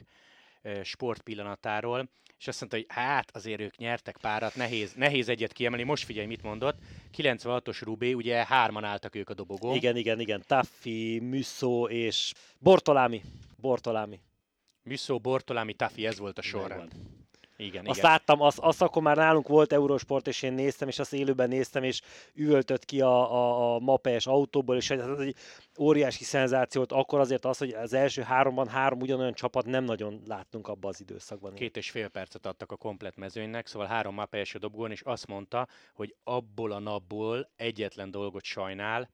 [0.83, 5.83] sportpillanatáról, és azt mondta, hogy hát azért ők nyertek párat, nehéz, nehéz egyet kiemelni.
[5.83, 6.77] Most figyelj, mit mondott.
[7.17, 9.75] 96-os Rubé, ugye hárman álltak ők a dobogón.
[9.75, 10.43] Igen, igen, igen.
[10.47, 13.21] Taffi, Musso és Bortolámi.
[13.57, 14.19] Bortolámi.
[14.83, 16.91] Musso, Bortolámi, Taffi, ez volt a sorrend.
[17.61, 18.11] Igen, azt igen.
[18.11, 21.83] láttam, azt, azt akkor már nálunk volt Eurosport, és én néztem, és azt élőben néztem,
[21.83, 22.01] és
[22.33, 25.35] üvöltött ki a, a, a mapes autóból, és ez egy
[25.79, 26.91] óriási szenzációt.
[26.91, 31.01] Akkor azért az, hogy az első háromban három ugyanolyan csapat nem nagyon láttunk abban az
[31.01, 31.53] időszakban.
[31.53, 35.27] Két és fél percet adtak a komplet mezőnynek, szóval három mapes a dobgón, és azt
[35.27, 39.09] mondta, hogy abból a napból egyetlen dolgot sajnál,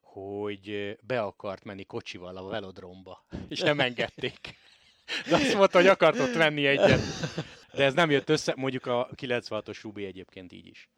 [0.00, 4.38] hogy be akart menni kocsival a velodromba, és nem engedték.
[5.28, 7.00] De azt mondta, hogy akart ott venni egyet.
[7.74, 10.88] De ez nem jött össze, mondjuk a 96-os Rubi egyébként így is.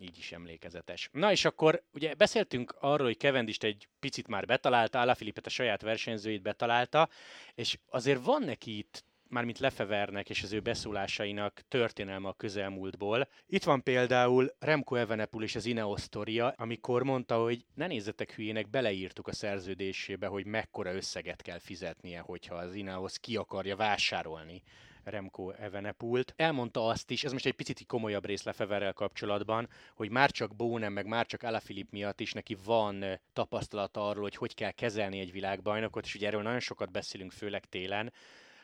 [0.00, 1.08] Így is emlékezetes.
[1.12, 5.82] Na és akkor ugye beszéltünk arról, hogy Kevendist egy picit már betalálta, Alaphilippet a saját
[5.82, 7.08] versenyzőit betalálta,
[7.54, 13.28] és azért van neki itt mármint Lefevernek és az ő beszólásainak történelme a közelmúltból.
[13.46, 18.70] Itt van például Remco Evenepul és az Ineos sztoria, amikor mondta, hogy ne nézzetek hülyének,
[18.70, 24.62] beleírtuk a szerződésébe, hogy mekkora összeget kell fizetnie, hogyha az Ineos ki akarja vásárolni
[25.06, 26.32] Remco Evenepult.
[26.36, 30.92] Elmondta azt is, ez most egy picit komolyabb rész Lefeverrel kapcsolatban, hogy már csak Bónem,
[30.92, 35.32] meg már csak Alaphilipp miatt is neki van tapasztalata arról, hogy hogy kell kezelni egy
[35.32, 38.12] világbajnokot, és ugye erről nagyon sokat beszélünk, főleg télen,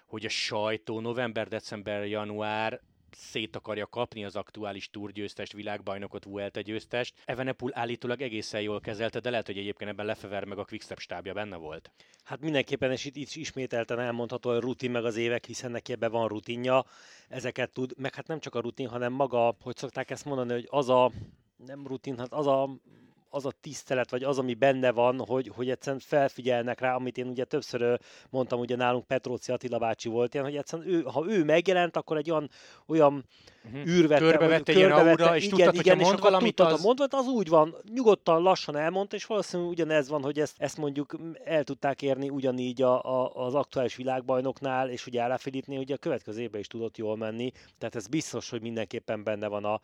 [0.07, 2.81] hogy a sajtó november, december, január
[3.15, 7.15] szét akarja kapni az aktuális túrgyőztest, világbajnokot, Vuelta győztest.
[7.25, 11.33] Evenepul állítólag egészen jól kezelte, de lehet, hogy egyébként ebben Lefever meg a Quickstep stábja
[11.33, 11.91] benne volt.
[12.25, 16.11] Hát mindenképpen, és itt, itt ismételten elmondható, hogy rutin meg az évek, hiszen neki ebben
[16.11, 16.85] van rutinja,
[17.29, 20.67] ezeket tud, meg hát nem csak a rutin, hanem maga, hogy szokták ezt mondani, hogy
[20.71, 21.11] az a,
[21.57, 22.71] nem rutin, hát az a
[23.35, 27.27] az a tisztelet, vagy az, ami benne van, hogy, hogy egyszerűen felfigyelnek rá, amit én
[27.27, 31.45] ugye többször mondtam, ugye nálunk Petróci Attila bácsi volt ilyen, hogy egyszerűen ő, ha ő
[31.45, 32.51] megjelent, akkor egy olyan,
[32.87, 33.25] olyan
[33.65, 33.87] uh-huh.
[33.87, 36.83] űrvette, körbevette, ilyen aura, és igen, tudtad, igen, és akkor valamit, tudtad, az...
[36.83, 41.17] mondva, az úgy van, nyugodtan, lassan elmondta, és valószínűleg ugyanez van, hogy ezt, ezt mondjuk
[41.45, 45.99] el tudták érni ugyanígy a, a, az aktuális világbajnoknál, és ugye Állá Filipnél ugye a
[45.99, 49.81] következő évben is tudott jól menni, tehát ez biztos, hogy mindenképpen benne van a,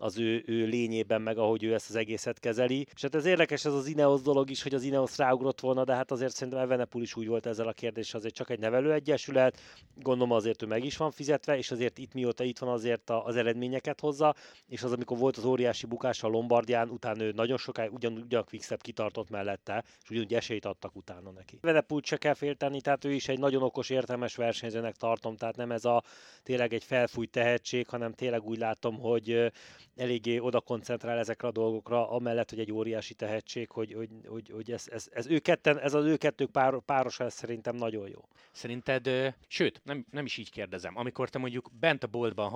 [0.00, 2.86] az ő, ő lényében, meg ahogy ő ezt az egészet kezeli.
[2.94, 5.94] És hát ez érdekes ez az Ineos dolog is, hogy az Ineos ráugrott volna, de
[5.94, 9.60] hát azért szerintem Evenepul is úgy volt ezzel a kérdéssel, azért csak egy nevelőegyesület,
[9.94, 13.36] gondolom azért ő meg is van fizetve, és azért itt mióta itt van azért az
[13.36, 14.34] eredményeket hozza,
[14.66, 18.42] és az amikor volt az óriási bukás a Lombardián, utána ő nagyon sokáig ugyanúgy a
[18.42, 21.58] Quickstep kitartott mellette, és ugyanúgy esélyt adtak utána neki.
[21.62, 25.70] Evenepult se kell félteni, tehát ő is egy nagyon okos, értelmes versenyzőnek tartom, tehát nem
[25.72, 26.02] ez a
[26.42, 29.52] tényleg egy felfújt tehetség, hanem tényleg úgy látom, hogy
[29.96, 34.70] eléggé oda koncentrál ezekre a dolgokra, amellett, hogy egy óriási tehetség, hogy, hogy, hogy, hogy
[34.70, 38.28] ez, ez, ez, ő ketten, ez az ő kettők pár, párosa, ez szerintem nagyon jó.
[38.52, 42.50] Szerinted, sőt, nem, nem is így kérdezem, amikor te mondjuk bent a boltban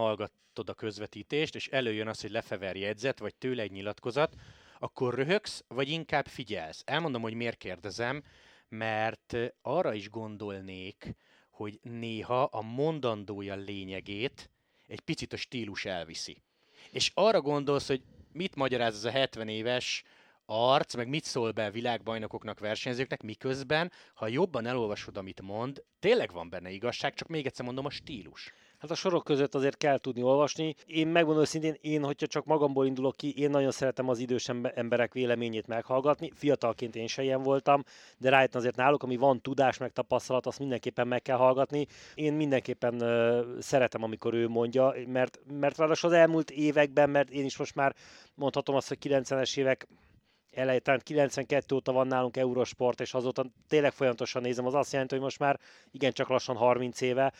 [0.54, 4.34] hallgatod a közvetítést, és előjön az, hogy lefever jegyzet, vagy tőle egy nyilatkozat,
[4.78, 6.82] akkor röhögsz, vagy inkább figyelsz?
[6.84, 8.22] Elmondom, hogy miért kérdezem,
[8.68, 11.16] mert arra is gondolnék,
[11.50, 14.50] hogy néha a mondandója lényegét
[14.86, 16.42] egy picit a stílus elviszi
[16.90, 20.02] és arra gondolsz, hogy mit magyaráz ez a 70 éves
[20.46, 26.32] arc, meg mit szól be a világbajnokoknak, versenyzőknek, miközben, ha jobban elolvasod, amit mond, tényleg
[26.32, 28.52] van benne igazság, csak még egyszer mondom, a stílus.
[28.78, 30.74] Hát a sorok között azért kell tudni olvasni.
[30.86, 35.12] Én megmondom szintén, én, hogyha csak magamból indulok ki, én nagyon szeretem az idős emberek
[35.12, 36.30] véleményét meghallgatni.
[36.34, 37.82] Fiatalként én se ilyen voltam,
[38.18, 41.86] de rájöttem azért náluk, ami van tudás, meg tapasztalat, azt mindenképpen meg kell hallgatni.
[42.14, 47.44] Én mindenképpen uh, szeretem, amikor ő mondja, mert, mert ráadásul az elmúlt években, mert én
[47.44, 47.94] is most már
[48.34, 49.88] mondhatom azt, hogy 90-es évek
[50.50, 55.24] elején, 92 óta van nálunk Eurosport, és azóta tényleg folyamatosan nézem, az azt jelenti, hogy
[55.24, 55.60] most már
[55.90, 57.32] igencsak lassan 30 éve,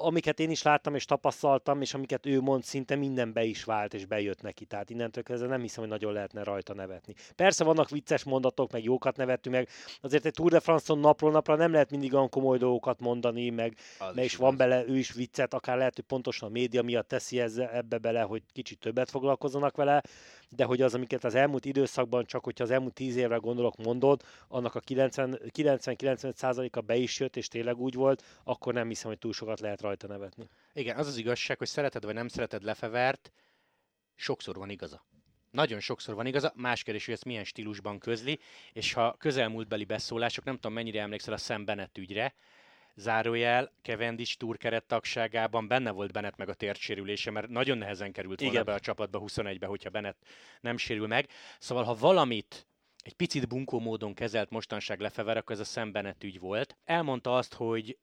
[0.00, 3.94] amiket én is láttam és tapasztaltam, és amiket ő mond, szinte minden be is vált
[3.94, 4.64] és bejött neki.
[4.64, 7.14] Tehát innentől kezdve nem hiszem, hogy nagyon lehetne rajta nevetni.
[7.36, 9.68] Persze vannak vicces mondatok, meg jókat nevettünk meg.
[10.00, 13.76] Azért egy Tour de France-on napról napra nem lehet mindig olyan komoly dolgokat mondani, meg,
[14.14, 17.40] meg is van bele ő is viccet, akár lehet, hogy pontosan a média miatt teszi
[17.40, 20.02] ezzel, ebbe bele, hogy kicsit többet foglalkozzanak vele
[20.56, 24.22] de hogy az, amiket az elmúlt időszakban, csak hogyha az elmúlt 10 évre gondolok, mondod,
[24.48, 29.32] annak a 90-95%-a be is jött, és tényleg úgy volt, akkor nem hiszem, hogy túl
[29.32, 30.48] sokat lehet rajta nevetni.
[30.72, 33.32] Igen, az az igazság, hogy szereted vagy nem szereted Lefevert,
[34.14, 35.04] sokszor van igaza.
[35.50, 38.38] Nagyon sokszor van igaza, más kérdés, hogy ezt milyen stílusban közli,
[38.72, 42.34] és ha közelmúltbeli beszólások, nem tudom mennyire emlékszel a Sam Bennett ügyre,
[42.94, 48.54] zárójel, Cavendish túrkeret tagságában benne volt Bennett meg a tértsérülése, mert nagyon nehezen került volna
[48.54, 48.64] Igen.
[48.64, 50.22] be a csapatba 21-be, hogyha Bennett
[50.60, 51.28] nem sérül meg.
[51.58, 52.66] Szóval, ha valamit
[53.02, 56.76] egy picit bunkó módon kezelt mostanság Lefever, akkor ez a Sam Bennett ügy volt.
[56.84, 57.98] Elmondta azt, hogy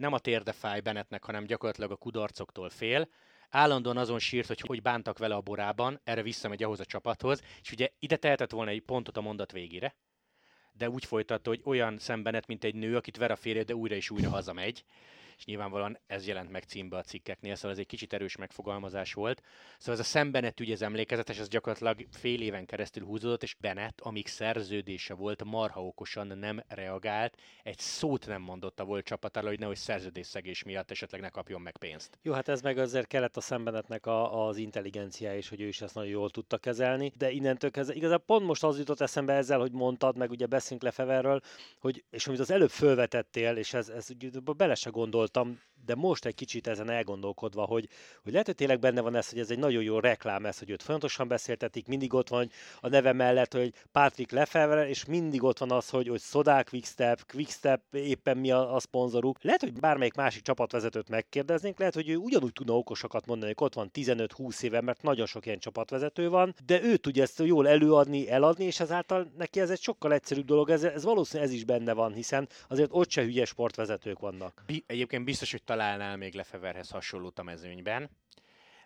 [0.00, 3.08] nem a térde fáj Bennettnek, hanem gyakorlatilag a kudarcoktól fél.
[3.50, 7.72] Állandóan azon sírt, hogy hogy bántak vele a borában, erre visszamegy ahhoz a csapathoz, és
[7.72, 9.96] ugye ide tehetett volna egy pontot a mondat végére,
[10.72, 13.94] de úgy folytatta, hogy olyan szembenet, mint egy nő, akit ver a férje, de újra
[13.94, 14.84] és újra hazamegy
[15.40, 19.42] és nyilvánvalóan ez jelent meg címbe a cikkeknél, szóval ez egy kicsit erős megfogalmazás volt.
[19.78, 24.00] Szóval ez a szembenet ügy, ez emlékezetes, ez gyakorlatilag fél éven keresztül húzódott, és Bennett,
[24.00, 29.58] amíg szerződése volt, marha okosan nem reagált, egy szót nem mondott a volt csapatára, hogy
[29.58, 32.18] nehogy szerződésszegés miatt esetleg ne kapjon meg pénzt.
[32.22, 35.80] Jó, hát ez meg azért kellett a szembenetnek a, az intelligencia is, hogy ő is
[35.80, 39.58] ezt nagyon jól tudta kezelni, de innentől kezdve igazából pont most az jutott eszembe ezzel,
[39.58, 41.40] hogy mondtad, meg ugye beszélünk Lefeverről,
[41.78, 44.08] hogy, és amit az előbb fölvetettél, és ez, ez
[44.56, 47.88] bele se gondolt voltam, de most egy kicsit ezen elgondolkodva, hogy,
[48.22, 50.70] hogy lehet, hogy tényleg benne van ez, hogy ez egy nagyon jó reklám ez, hogy
[50.70, 55.58] őt folyamatosan beszéltetik, mindig ott van a neve mellett, hogy Patrick Lefevre, és mindig ott
[55.58, 59.42] van az, hogy, hogy Sodá Quickstep, Quickstep éppen mi a, a szponzoruk.
[59.42, 63.74] Lehet, hogy bármelyik másik csapatvezetőt megkérdeznénk, lehet, hogy ő ugyanúgy tudna okosakat mondani, hogy ott
[63.74, 68.30] van 15-20 éve, mert nagyon sok ilyen csapatvezető van, de ő tudja ezt jól előadni,
[68.30, 71.92] eladni, és ezáltal neki ez egy sokkal egyszerűbb dolog, ez, ez valószínűleg ez is benne
[71.92, 74.62] van, hiszen azért ott se hülye sportvezetők vannak.
[74.66, 78.10] Bi- egyébként biztos, hogy találnál még Lefeverhez hasonlót a mezőnyben.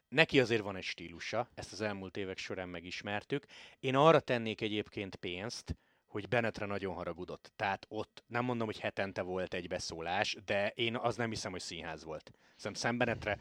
[0.08, 3.46] Neki azért van egy stílusa, ezt az elmúlt évek során megismertük.
[3.80, 7.52] Én arra tennék egyébként pénzt, hogy Benetre nagyon haragudott.
[7.56, 11.60] Tehát ott nem mondom, hogy hetente volt egy beszólás, de én az nem hiszem, hogy
[11.60, 12.30] színház volt.
[12.56, 13.38] Szerintem szembenetre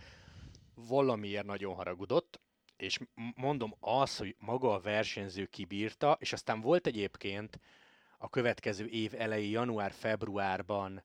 [0.75, 2.41] valamiért nagyon haragudott,
[2.77, 2.99] és
[3.36, 7.60] mondom az, hogy maga a versenyző kibírta, és aztán volt egyébként
[8.17, 11.03] a következő év elejé január-februárban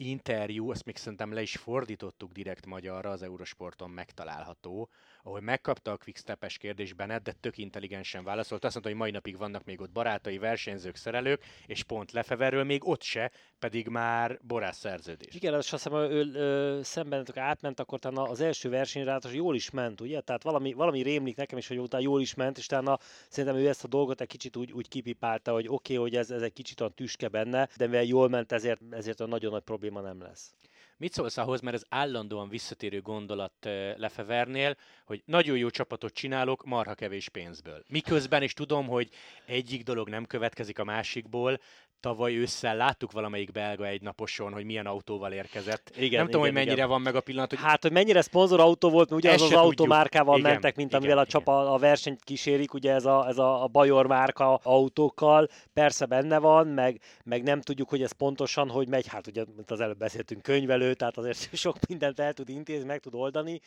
[0.00, 4.88] interjú, azt még szerintem le is fordítottuk direkt magyarra, az Eurosporton megtalálható,
[5.22, 8.64] ahol megkapta a quickstep kérdésben, de tök intelligensen válaszolt.
[8.64, 12.88] Azt mondta, hogy mai napig vannak még ott barátai, versenyzők, szerelők, és pont Lefeverről még
[12.88, 15.34] ott se, pedig már borász szerződés.
[15.34, 19.54] Igen, azt hiszem, ő, ő, ő szemben átment, akkor talán az első versenyre hát jól
[19.54, 20.20] is ment, ugye?
[20.20, 23.68] Tehát valami, valami rémlik nekem is, hogy utána jól is ment, és utána szerintem ő
[23.68, 26.52] ezt a dolgot egy kicsit úgy, úgy kipipálta, hogy oké, okay, hogy ez, ez egy
[26.52, 30.22] kicsit a tüske benne, de mivel jól ment, ezért, ezért a nagyon nagy probléma nem
[30.22, 30.54] lesz.
[30.96, 33.52] Mit szólsz ahhoz, mert ez állandóan visszatérő gondolat
[33.96, 37.84] Lefevernél, hogy nagyon jó csapatot csinálok, marha kevés pénzből.
[37.88, 39.10] Miközben is tudom, hogy
[39.46, 41.60] egyik dolog nem következik a másikból,
[42.00, 45.92] tavaly ősszel láttuk valamelyik belga egy naposon, hogy milyen autóval érkezett.
[45.96, 46.88] Igen, nem tudom, hogy mennyire igen.
[46.88, 47.50] van meg a pillanat.
[47.50, 47.58] Hogy...
[47.58, 51.26] Hát, hogy mennyire szponzorautó volt, ugye az az automárkával igen, mentek, mint igen, amivel a
[51.26, 56.66] csapa a versenyt kísérik, ugye ez a, ez a, Bajor márka autókkal, persze benne van,
[56.66, 60.42] meg, meg nem tudjuk, hogy ez pontosan hogy megy, hát ugye, mint az előbb beszéltünk,
[60.42, 63.60] könyvelő, tehát azért sok mindent el tud intézni, meg tud oldani,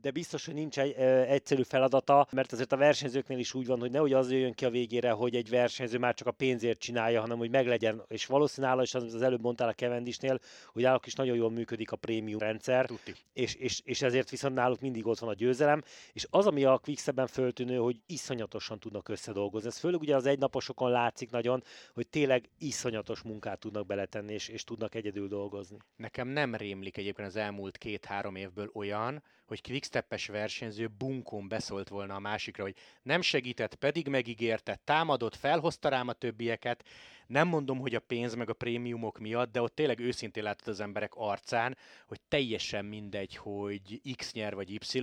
[0.00, 0.92] de biztos, hogy nincs egy
[1.28, 4.70] egyszerű feladata, mert azért a versenyzőknél is úgy van, hogy nehogy az jön ki a
[4.70, 8.06] végére, hogy egy versenyző már csak a pénzért csinálja, hanem hogy meglegyen.
[8.08, 10.38] És valószínűleg is az előbb mondtál a Kevendisnél,
[10.72, 12.90] hogy náluk is nagyon jól működik a prémium rendszer,
[13.32, 15.82] és, és, és, ezért viszont náluk mindig ott van a győzelem.
[16.12, 19.68] És az, ami a Quickstepben föltűnő, hogy iszonyatosan tudnak összedolgozni.
[19.68, 21.62] Ez főleg ugye az egynaposokon látszik nagyon,
[21.94, 25.76] hogy tényleg iszonyatos munkát tudnak beletenni, és, és tudnak egyedül dolgozni.
[25.96, 32.14] Nekem nem rémlik egyébként az elmúlt két-három évből olyan, hogy quicksteppes versenyző bunkón beszólt volna
[32.14, 36.84] a másikra, hogy nem segített, pedig megígérte, támadott, felhozta rám a többieket.
[37.26, 40.80] Nem mondom, hogy a pénz meg a prémiumok miatt, de ott tényleg őszintén látod az
[40.80, 45.00] emberek arcán, hogy teljesen mindegy, hogy X nyer vagy Y,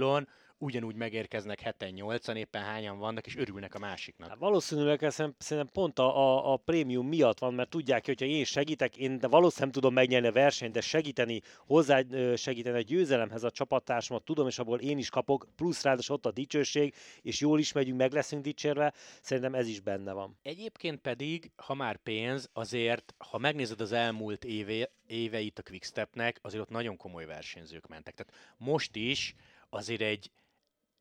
[0.65, 4.29] ugyanúgy megérkeznek heten, nyolcan, éppen hányan vannak, és örülnek a másiknak.
[4.29, 8.25] Hát valószínűleg ez szerintem pont a, a, a prémium miatt van, mert tudják, hogy ha
[8.25, 12.01] én segítek, én de valószínűleg tudom megnyerni a versenyt, de segíteni, hozzá
[12.35, 16.31] segíteni a győzelemhez a csapattársamat tudom, és abból én is kapok, plusz ráadásul ott a
[16.31, 20.37] dicsőség, és jól is megyünk, meg leszünk dicsérve, szerintem ez is benne van.
[20.41, 26.61] Egyébként pedig, ha már pénz, azért, ha megnézed az elmúlt éve, éveit a Quickstepnek, azért
[26.61, 28.13] ott nagyon komoly versenyzők mentek.
[28.13, 29.35] Tehát most is
[29.69, 30.31] azért egy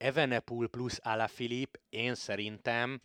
[0.05, 3.01] Evenepul plusz Alaphilipp én szerintem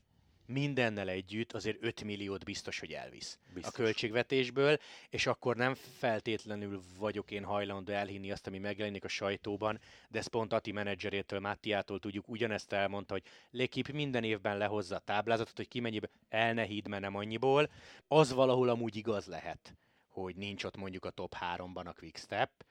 [0.45, 3.73] mindennel együtt azért 5 milliót biztos, hogy elvisz biztos.
[3.73, 4.77] a költségvetésből,
[5.09, 10.27] és akkor nem feltétlenül vagyok én hajlandó elhinni azt, ami megjelenik a sajtóban, de ezt
[10.27, 15.67] pont Ati menedzserétől, Mattiától tudjuk, ugyanezt elmondta, hogy Lekip minden évben lehozza a táblázatot, hogy
[15.67, 17.69] ki mennyibe el ne hidd, nem annyiból.
[18.07, 19.75] Az valahol amúgy igaz lehet,
[20.07, 22.65] hogy nincs ott mondjuk a top 3-ban a Quickstep,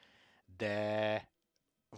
[0.57, 1.29] de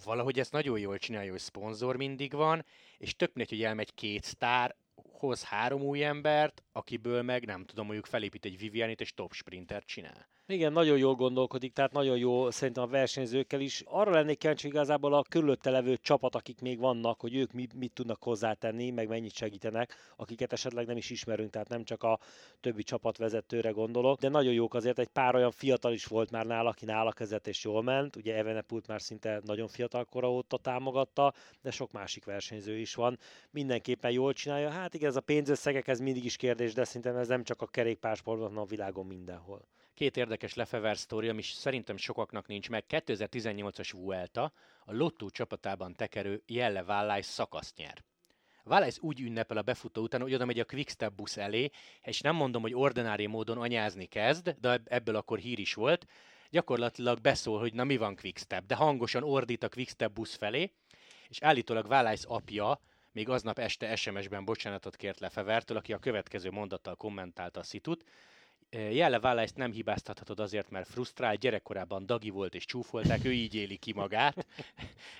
[0.04, 2.64] valahogy ezt nagyon jól csinálja, hogy szponzor mindig van,
[2.98, 4.76] és tök mindegy, hogy elmegy két sztár,
[5.20, 9.86] hoz három új embert, akiből meg nem tudom, mondjuk felépít egy Vivianit és top sprintert
[9.86, 10.28] csinál.
[10.50, 13.82] Igen, nagyon jól gondolkodik, tehát nagyon jó szerintem a versenyzőkkel is.
[13.86, 17.92] Arra lennék kíváncsi igazából a körülötte levő csapat, akik még vannak, hogy ők mit, mit
[17.92, 22.18] tudnak hozzátenni, meg mennyit segítenek, akiket esetleg nem is ismerünk, tehát nem csak a
[22.60, 26.68] többi csapatvezetőre gondolok, de nagyon jók azért, egy pár olyan fiatal is volt már nála,
[26.68, 31.32] aki nála kezdett és jól ment, ugye Evenepult már szinte nagyon fiatal kora óta támogatta,
[31.62, 33.18] de sok másik versenyző is van.
[33.50, 37.28] Mindenképpen jól csinálja, hát igen, ez a pénzösszegek, ez mindig is kérdés, de szerintem ez
[37.28, 39.68] nem csak a kerékpársportban, hanem a világon mindenhol.
[39.94, 42.84] Két érdekes Lefever sztori, ami szerintem sokaknak nincs meg.
[42.88, 44.52] 2018-as Vuelta
[44.84, 48.04] a Lotto csapatában tekerő Jelle Vállás szakaszt nyer.
[48.64, 51.70] Vállás úgy ünnepel a befutó után, hogy oda megy a Quickstep busz elé,
[52.02, 56.06] és nem mondom, hogy ordinári módon anyázni kezd, de ebből akkor hír is volt,
[56.50, 60.72] gyakorlatilag beszól, hogy na mi van Quickstep, de hangosan ordít a Quickstep busz felé,
[61.28, 62.80] és állítólag Vállás apja
[63.12, 68.04] még aznap este SMS-ben bocsánatot kért Lefevertől, aki a következő mondattal kommentálta a szitut,
[68.70, 73.76] Jelle Válást nem hibáztathatod azért, mert frusztrál, gyerekkorában dagi volt és csúfolták, ő így éli
[73.76, 74.46] ki magát.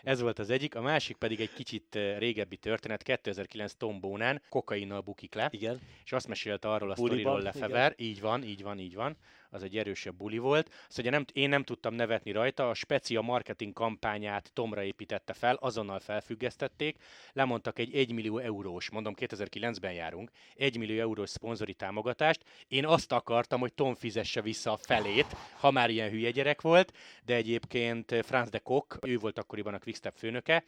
[0.03, 0.75] Ez volt az egyik.
[0.75, 5.49] A másik pedig egy kicsit régebbi történet, 2009 Tombónán kokainnal bukik le.
[5.51, 5.81] Igen.
[6.05, 7.95] És azt mesélte arról a sztoriról Lefever.
[7.97, 9.17] Így van, így van, így van
[9.51, 10.71] az egy erősebb buli volt.
[10.89, 15.99] Szóval nem, én nem tudtam nevetni rajta, a Specia marketing kampányát Tomra építette fel, azonnal
[15.99, 16.97] felfüggesztették,
[17.33, 22.45] lemondtak egy 1 millió eurós, mondom 2009-ben járunk, 1 millió eurós szponzori támogatást.
[22.69, 23.09] Én azt
[23.41, 26.93] akartam, hogy Tom fizesse vissza a felét, ha már ilyen hülye gyerek volt,
[27.25, 30.65] de egyébként Franz de Kock, ő volt akkoriban a Quickstep főnöke,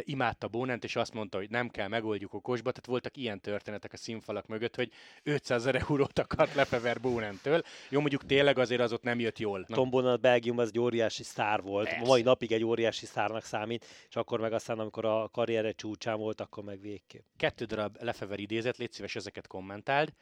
[0.00, 2.70] imádta Bónent, és azt mondta, hogy nem kell, megoldjuk okosba.
[2.70, 7.62] Tehát voltak ilyen történetek a színfalak mögött, hogy 500 ezer eurót akart Lefever Bónentől.
[7.88, 9.64] Jó, mondjuk tényleg azért az ott nem jött jól.
[9.64, 11.88] Tom Bonan Belgium az egy óriási sztár volt.
[11.88, 12.06] Persze.
[12.06, 16.40] Mai napig egy óriási sztárnak számít, és akkor meg aztán, amikor a karriere csúcsán volt,
[16.40, 17.24] akkor meg végképp.
[17.36, 20.12] Kettő darab Lefever idézet, légy szíves ezeket kommentáld.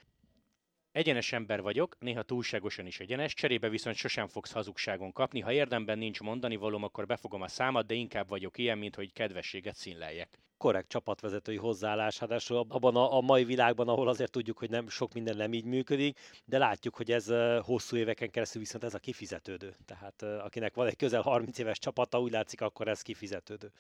[0.93, 5.41] Egyenes ember vagyok, néha túlságosan is egyenes, cserébe viszont sosem fogsz hazugságon kapni.
[5.41, 9.13] Ha érdemben nincs mondani valóm, akkor befogom a számat, de inkább vagyok ilyen, mint hogy
[9.13, 10.39] kedvességet színleljek.
[10.57, 15.13] Korrekt csapatvezetői hozzáállás, hát abban a, a mai világban, ahol azért tudjuk, hogy nem sok
[15.13, 17.27] minden nem így működik, de látjuk, hogy ez
[17.63, 19.75] hosszú éveken keresztül viszont ez a kifizetődő.
[19.85, 23.73] Tehát akinek van egy közel 30 éves csapata, úgy látszik, akkor ez kifizetődő.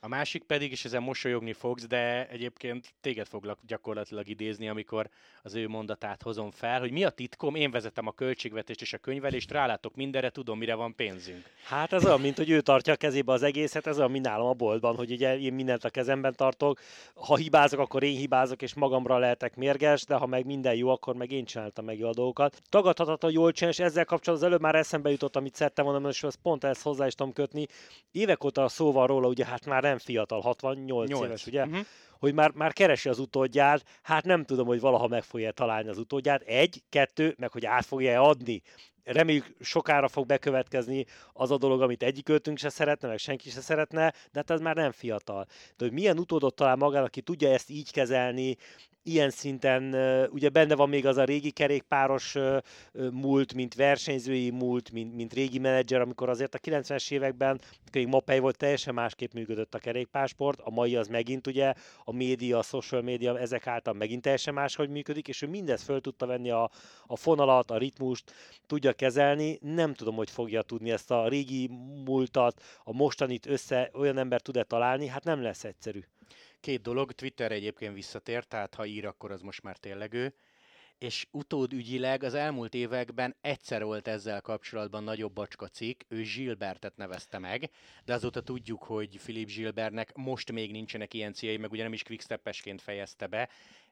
[0.00, 5.08] A másik pedig, és ezen mosolyogni fogsz, de egyébként téged foglak gyakorlatilag idézni, amikor
[5.42, 8.98] az ő mondatát hozom fel, hogy mi a titkom, én vezetem a költségvetést és a
[8.98, 11.44] könyvelést, rálátok mindenre, tudom, mire van pénzünk.
[11.64, 14.46] Hát ez olyan, mint hogy ő tartja a kezébe az egészet, ez olyan, mint nálam
[14.46, 16.80] a boltban, hogy ugye én mindent a kezemben tartok,
[17.14, 21.14] ha hibázok, akkor én hibázok, és magamra lehetek mérges, de ha meg minden jó, akkor
[21.14, 22.60] meg én csináltam meg jó a dolgokat.
[22.68, 26.24] Tagadhatatlan jól csinál, és ezzel kapcsolatban az előbb már eszembe jutott, amit szerettem volna, és
[26.42, 27.66] pont ezt hozzá is tudom kötni.
[28.12, 31.24] Évek óta szó van róla, ugye hát már nem fiatal, 68 8.
[31.24, 31.64] éves, ugye?
[31.64, 31.86] Uh-huh.
[32.18, 35.98] Hogy már, már keresi az utódját, hát nem tudom, hogy valaha meg fogja találni az
[35.98, 36.42] utódját.
[36.42, 38.62] Egy, kettő, meg hogy át fogja adni
[39.12, 43.60] reméljük sokára fog bekövetkezni az a dolog, amit egyik öltünk se szeretne, meg senki se
[43.60, 45.46] szeretne, de hát ez már nem fiatal.
[45.76, 48.56] De hogy milyen utódot talál magának, aki tudja ezt így kezelni,
[49.08, 49.94] ilyen szinten
[50.30, 52.36] ugye benne van még az a régi kerékpáros
[53.12, 57.60] múlt, mint versenyzői múlt, mint, mint régi menedzser, amikor azért a 90-es években,
[57.92, 62.58] még Mapei volt, teljesen másképp működött a kerékpársport, a mai az megint ugye a média,
[62.58, 66.50] a social média ezek által megint teljesen máshogy működik, és ő mindezt föl tudta venni
[66.50, 66.70] a,
[67.06, 68.32] a fonalat, a ritmust,
[68.66, 71.70] tudja kezelni, nem tudom, hogy fogja tudni ezt a régi
[72.04, 76.00] múltat, a mostanit össze, olyan ember tud-e találni, hát nem lesz egyszerű.
[76.60, 80.34] Két dolog, Twitter egyébként visszatért, tehát ha ír, akkor az most már tényleg ő.
[80.98, 87.38] És utódügyileg az elmúlt években egyszer volt ezzel kapcsolatban nagyobb bacska cikk, ő Gilbertet nevezte
[87.38, 87.70] meg,
[88.04, 92.02] de azóta tudjuk, hogy Philip Gilbertnek most még nincsenek ilyen céljai, meg ugye nem is
[92.02, 93.48] quickstep fejezte be,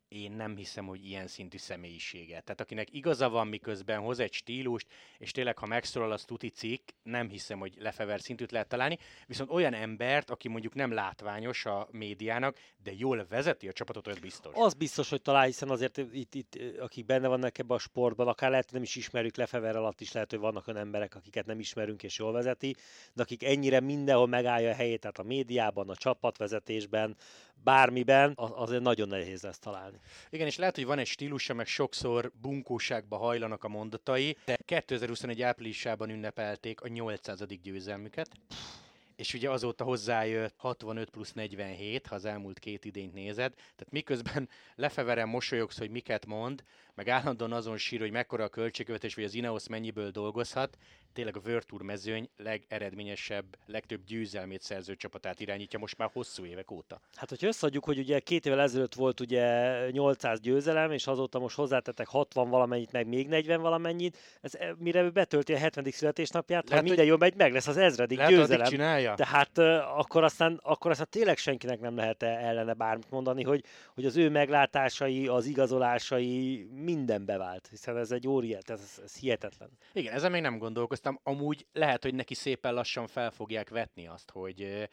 [0.09, 2.41] én nem hiszem, hogy ilyen szintű személyisége.
[2.41, 4.87] Tehát akinek igaza van, miközben hoz egy stílust,
[5.19, 8.99] és tényleg, ha megszólal az tuti cikk, nem hiszem, hogy lefever szintűt lehet találni.
[9.27, 14.19] Viszont olyan embert, aki mondjuk nem látványos a médiának, de jól vezeti a csapatot, az
[14.19, 14.53] biztos.
[14.55, 18.51] Az biztos, hogy talál, hiszen azért itt, itt akik benne vannak ebben a sportban, akár
[18.51, 21.59] lehet, hogy nem is ismerjük lefever alatt is, lehet, hogy vannak olyan emberek, akiket nem
[21.59, 22.75] ismerünk és jól vezeti,
[23.13, 27.17] de akik ennyire mindenhol megállja a helyét, tehát a médiában, a csapatvezetésben,
[27.65, 29.99] bármiben, azért nagyon nehéz ezt találni.
[30.31, 35.43] Igen, és lehet, hogy van egy stílusa, meg sokszor bunkóságba hajlanak a mondatai, de 2021
[35.43, 37.45] áprilisában ünnepelték a 800.
[37.63, 38.29] győzelmüket
[39.17, 44.49] és ugye azóta hozzájött 65 plusz 47, ha az elmúlt két idényt nézed, tehát miközben
[44.75, 46.65] lefeveren mosolyogsz, hogy miket mond,
[46.97, 50.79] meg állandóan azon sír, hogy mekkora a költségvetés, vagy az Ineos mennyiből dolgozhat,
[51.17, 57.01] tényleg a Tour mezőny legeredményesebb, legtöbb győzelmét szerző csapatát irányítja most már hosszú évek óta.
[57.15, 59.47] Hát, hogyha összeadjuk, hogy ugye két évvel ezelőtt volt ugye
[59.91, 65.11] 800 győzelem, és azóta most hozzátettek 60 valamennyit, meg még 40 valamennyit, ez eh, mire
[65.11, 65.91] betölti a 70.
[65.91, 68.67] születésnapját, lehet, ha minden jól megy, meg lesz az ezredik lehet, győzelem.
[68.67, 69.15] Csinálja.
[69.15, 74.05] Tehát uh, akkor aztán, akkor aztán tényleg senkinek nem lehet ellene bármit mondani, hogy, hogy
[74.05, 79.71] az ő meglátásai, az igazolásai minden bevált, hiszen ez egy óriás, ez, ez hihetetlen.
[79.93, 81.21] Igen, ezen még nem gondolkoztam.
[81.23, 84.89] Amúgy lehet, hogy neki szépen lassan fel fogják vetni azt, hogy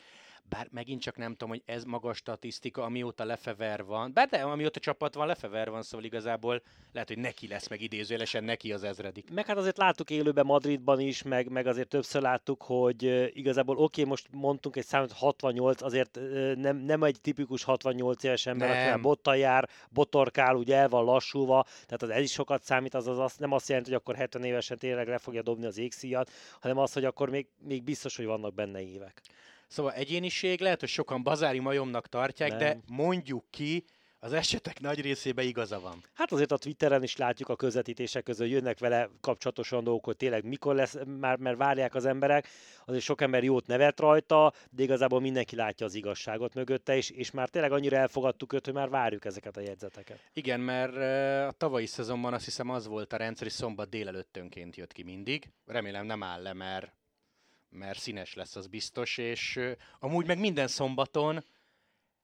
[0.50, 4.80] bár megint csak nem tudom, hogy ez magas statisztika, amióta Lefever van, bár de amióta
[4.80, 6.62] csapat van, Lefever van, szóval igazából
[6.92, 9.32] lehet, hogy neki lesz, meg idézőjelesen neki az ezredik.
[9.32, 13.04] Meg hát azért láttuk élőben Madridban is, meg, meg azért többször láttuk, hogy
[13.38, 16.20] igazából oké, okay, most mondtunk egy számot 68, azért
[16.56, 21.66] nem, nem egy tipikus 68 éves ember, aki bottal jár, botorkál, ugye el van lassulva,
[21.86, 24.44] tehát az ez is sokat számít, az, az, az nem azt jelenti, hogy akkor 70
[24.44, 28.26] évesen tényleg le fogja dobni az égszíjat, hanem az, hogy akkor még, még biztos, hogy
[28.26, 29.22] vannak benne évek.
[29.68, 32.58] Szóval egyéniség lehet, hogy sokan bazári majomnak tartják, Nem.
[32.58, 33.84] de mondjuk ki,
[34.24, 36.04] az esetek nagy részében igaza van.
[36.14, 40.44] Hát azért a Twitteren is látjuk a közvetítések közül, jönnek vele kapcsolatosan dolgok, hogy tényleg
[40.44, 42.48] mikor lesz, már, mert várják az emberek.
[42.86, 47.32] Azért sok ember jót nevet rajta, de igazából mindenki látja az igazságot mögötte, és, és
[47.32, 50.20] már tényleg annyira elfogadtuk őt, hogy már várjuk ezeket a jegyzeteket.
[50.34, 50.96] Igen, mert
[51.48, 55.50] a tavalyi szezonban azt hiszem az volt a rendszer, hogy szombat délelőttönként jött ki mindig.
[55.66, 56.94] Remélem nem áll le, mert,
[57.74, 59.60] mert színes lesz, az biztos, és
[60.00, 61.44] amúgy meg minden szombaton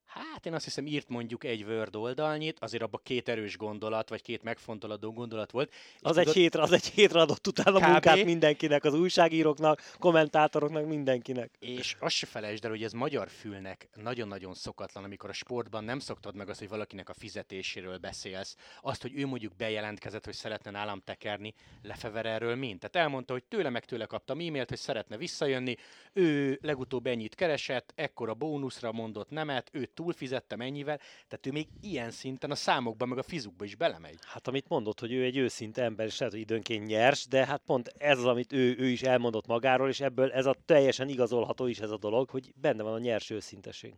[0.10, 4.22] Hát én azt hiszem írt mondjuk egy Word oldalnyit, azért abban két erős gondolat, vagy
[4.22, 5.74] két megfontoladó gondolat volt.
[6.00, 7.86] Az egy, tudod, hétre, az egy hétre adott utána kb.
[7.86, 11.52] munkát mindenkinek, az újságíróknak, kommentátoroknak, mindenkinek.
[11.60, 16.00] És azt se felejtsd el, hogy ez magyar fülnek nagyon-nagyon szokatlan, amikor a sportban nem
[16.00, 20.72] szoktad meg azt, hogy valakinek a fizetéséről beszélsz, azt, hogy ő mondjuk bejelentkezett, hogy szeretne
[20.72, 22.80] nálam tekerni, lefever erről mind.
[22.80, 25.78] Tehát elmondta, hogy tőle meg tőle kaptam e-mailt, hogy szeretne visszajönni,
[26.14, 30.98] ő legutóbb ennyit keresett, ekkora bónuszra mondott nemet, őt túlfizette mennyivel,
[31.28, 34.18] tehát ő még ilyen szinten a számokban, meg a fizukba is belemegy.
[34.22, 37.62] Hát amit mondott, hogy ő egy őszinte ember, és lehet, hogy időnként nyers, de hát
[37.66, 41.68] pont ez az, amit ő, ő is elmondott magáról, és ebből ez a teljesen igazolható
[41.68, 43.94] is ez a dolog, hogy benne van a nyers őszinteség.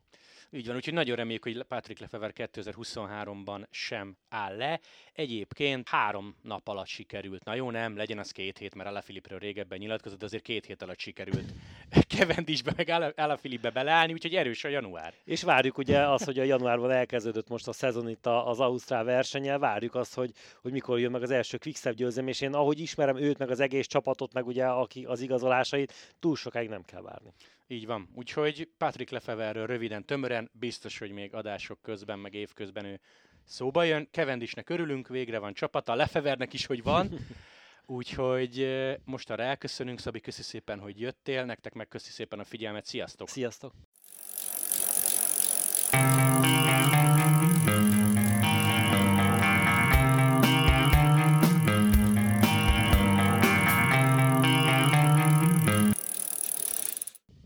[0.53, 4.79] Így van, úgyhogy nagyon reméljük, hogy Patrick Lefever 2023-ban sem áll le.
[5.13, 7.43] Egyébként három nap alatt sikerült.
[7.43, 10.99] Na jó, nem, legyen az két hét, mert Alaphilippről régebben nyilatkozott, azért két hét alatt
[10.99, 11.53] sikerült
[12.17, 15.13] Kevendisbe, meg Alaphilippe beleállni, úgyhogy erős a január.
[15.23, 19.59] És várjuk ugye azt, hogy a januárban elkezdődött most a szezon itt az Ausztrál versenyel,
[19.59, 20.31] várjuk azt, hogy,
[20.61, 23.59] hogy mikor jön meg az első Quickstep győzelem, és én ahogy ismerem őt, meg az
[23.59, 27.33] egész csapatot, meg ugye aki az igazolásait, túl sokáig nem kell várni.
[27.71, 28.09] Így van.
[28.15, 32.99] Úgyhogy Patrick Lefeverről röviden, tömören, biztos, hogy még adások közben, meg évközben ő
[33.43, 34.07] szóba jön.
[34.11, 37.11] Kevendisnek örülünk, végre van csapata, Lefevernek is, hogy van.
[37.85, 38.67] Úgyhogy
[39.05, 43.29] most arra elköszönünk, Szabi, köszi szépen, hogy jöttél, nektek meg köszi szépen a figyelmet, sziasztok!
[43.29, 43.73] Sziasztok!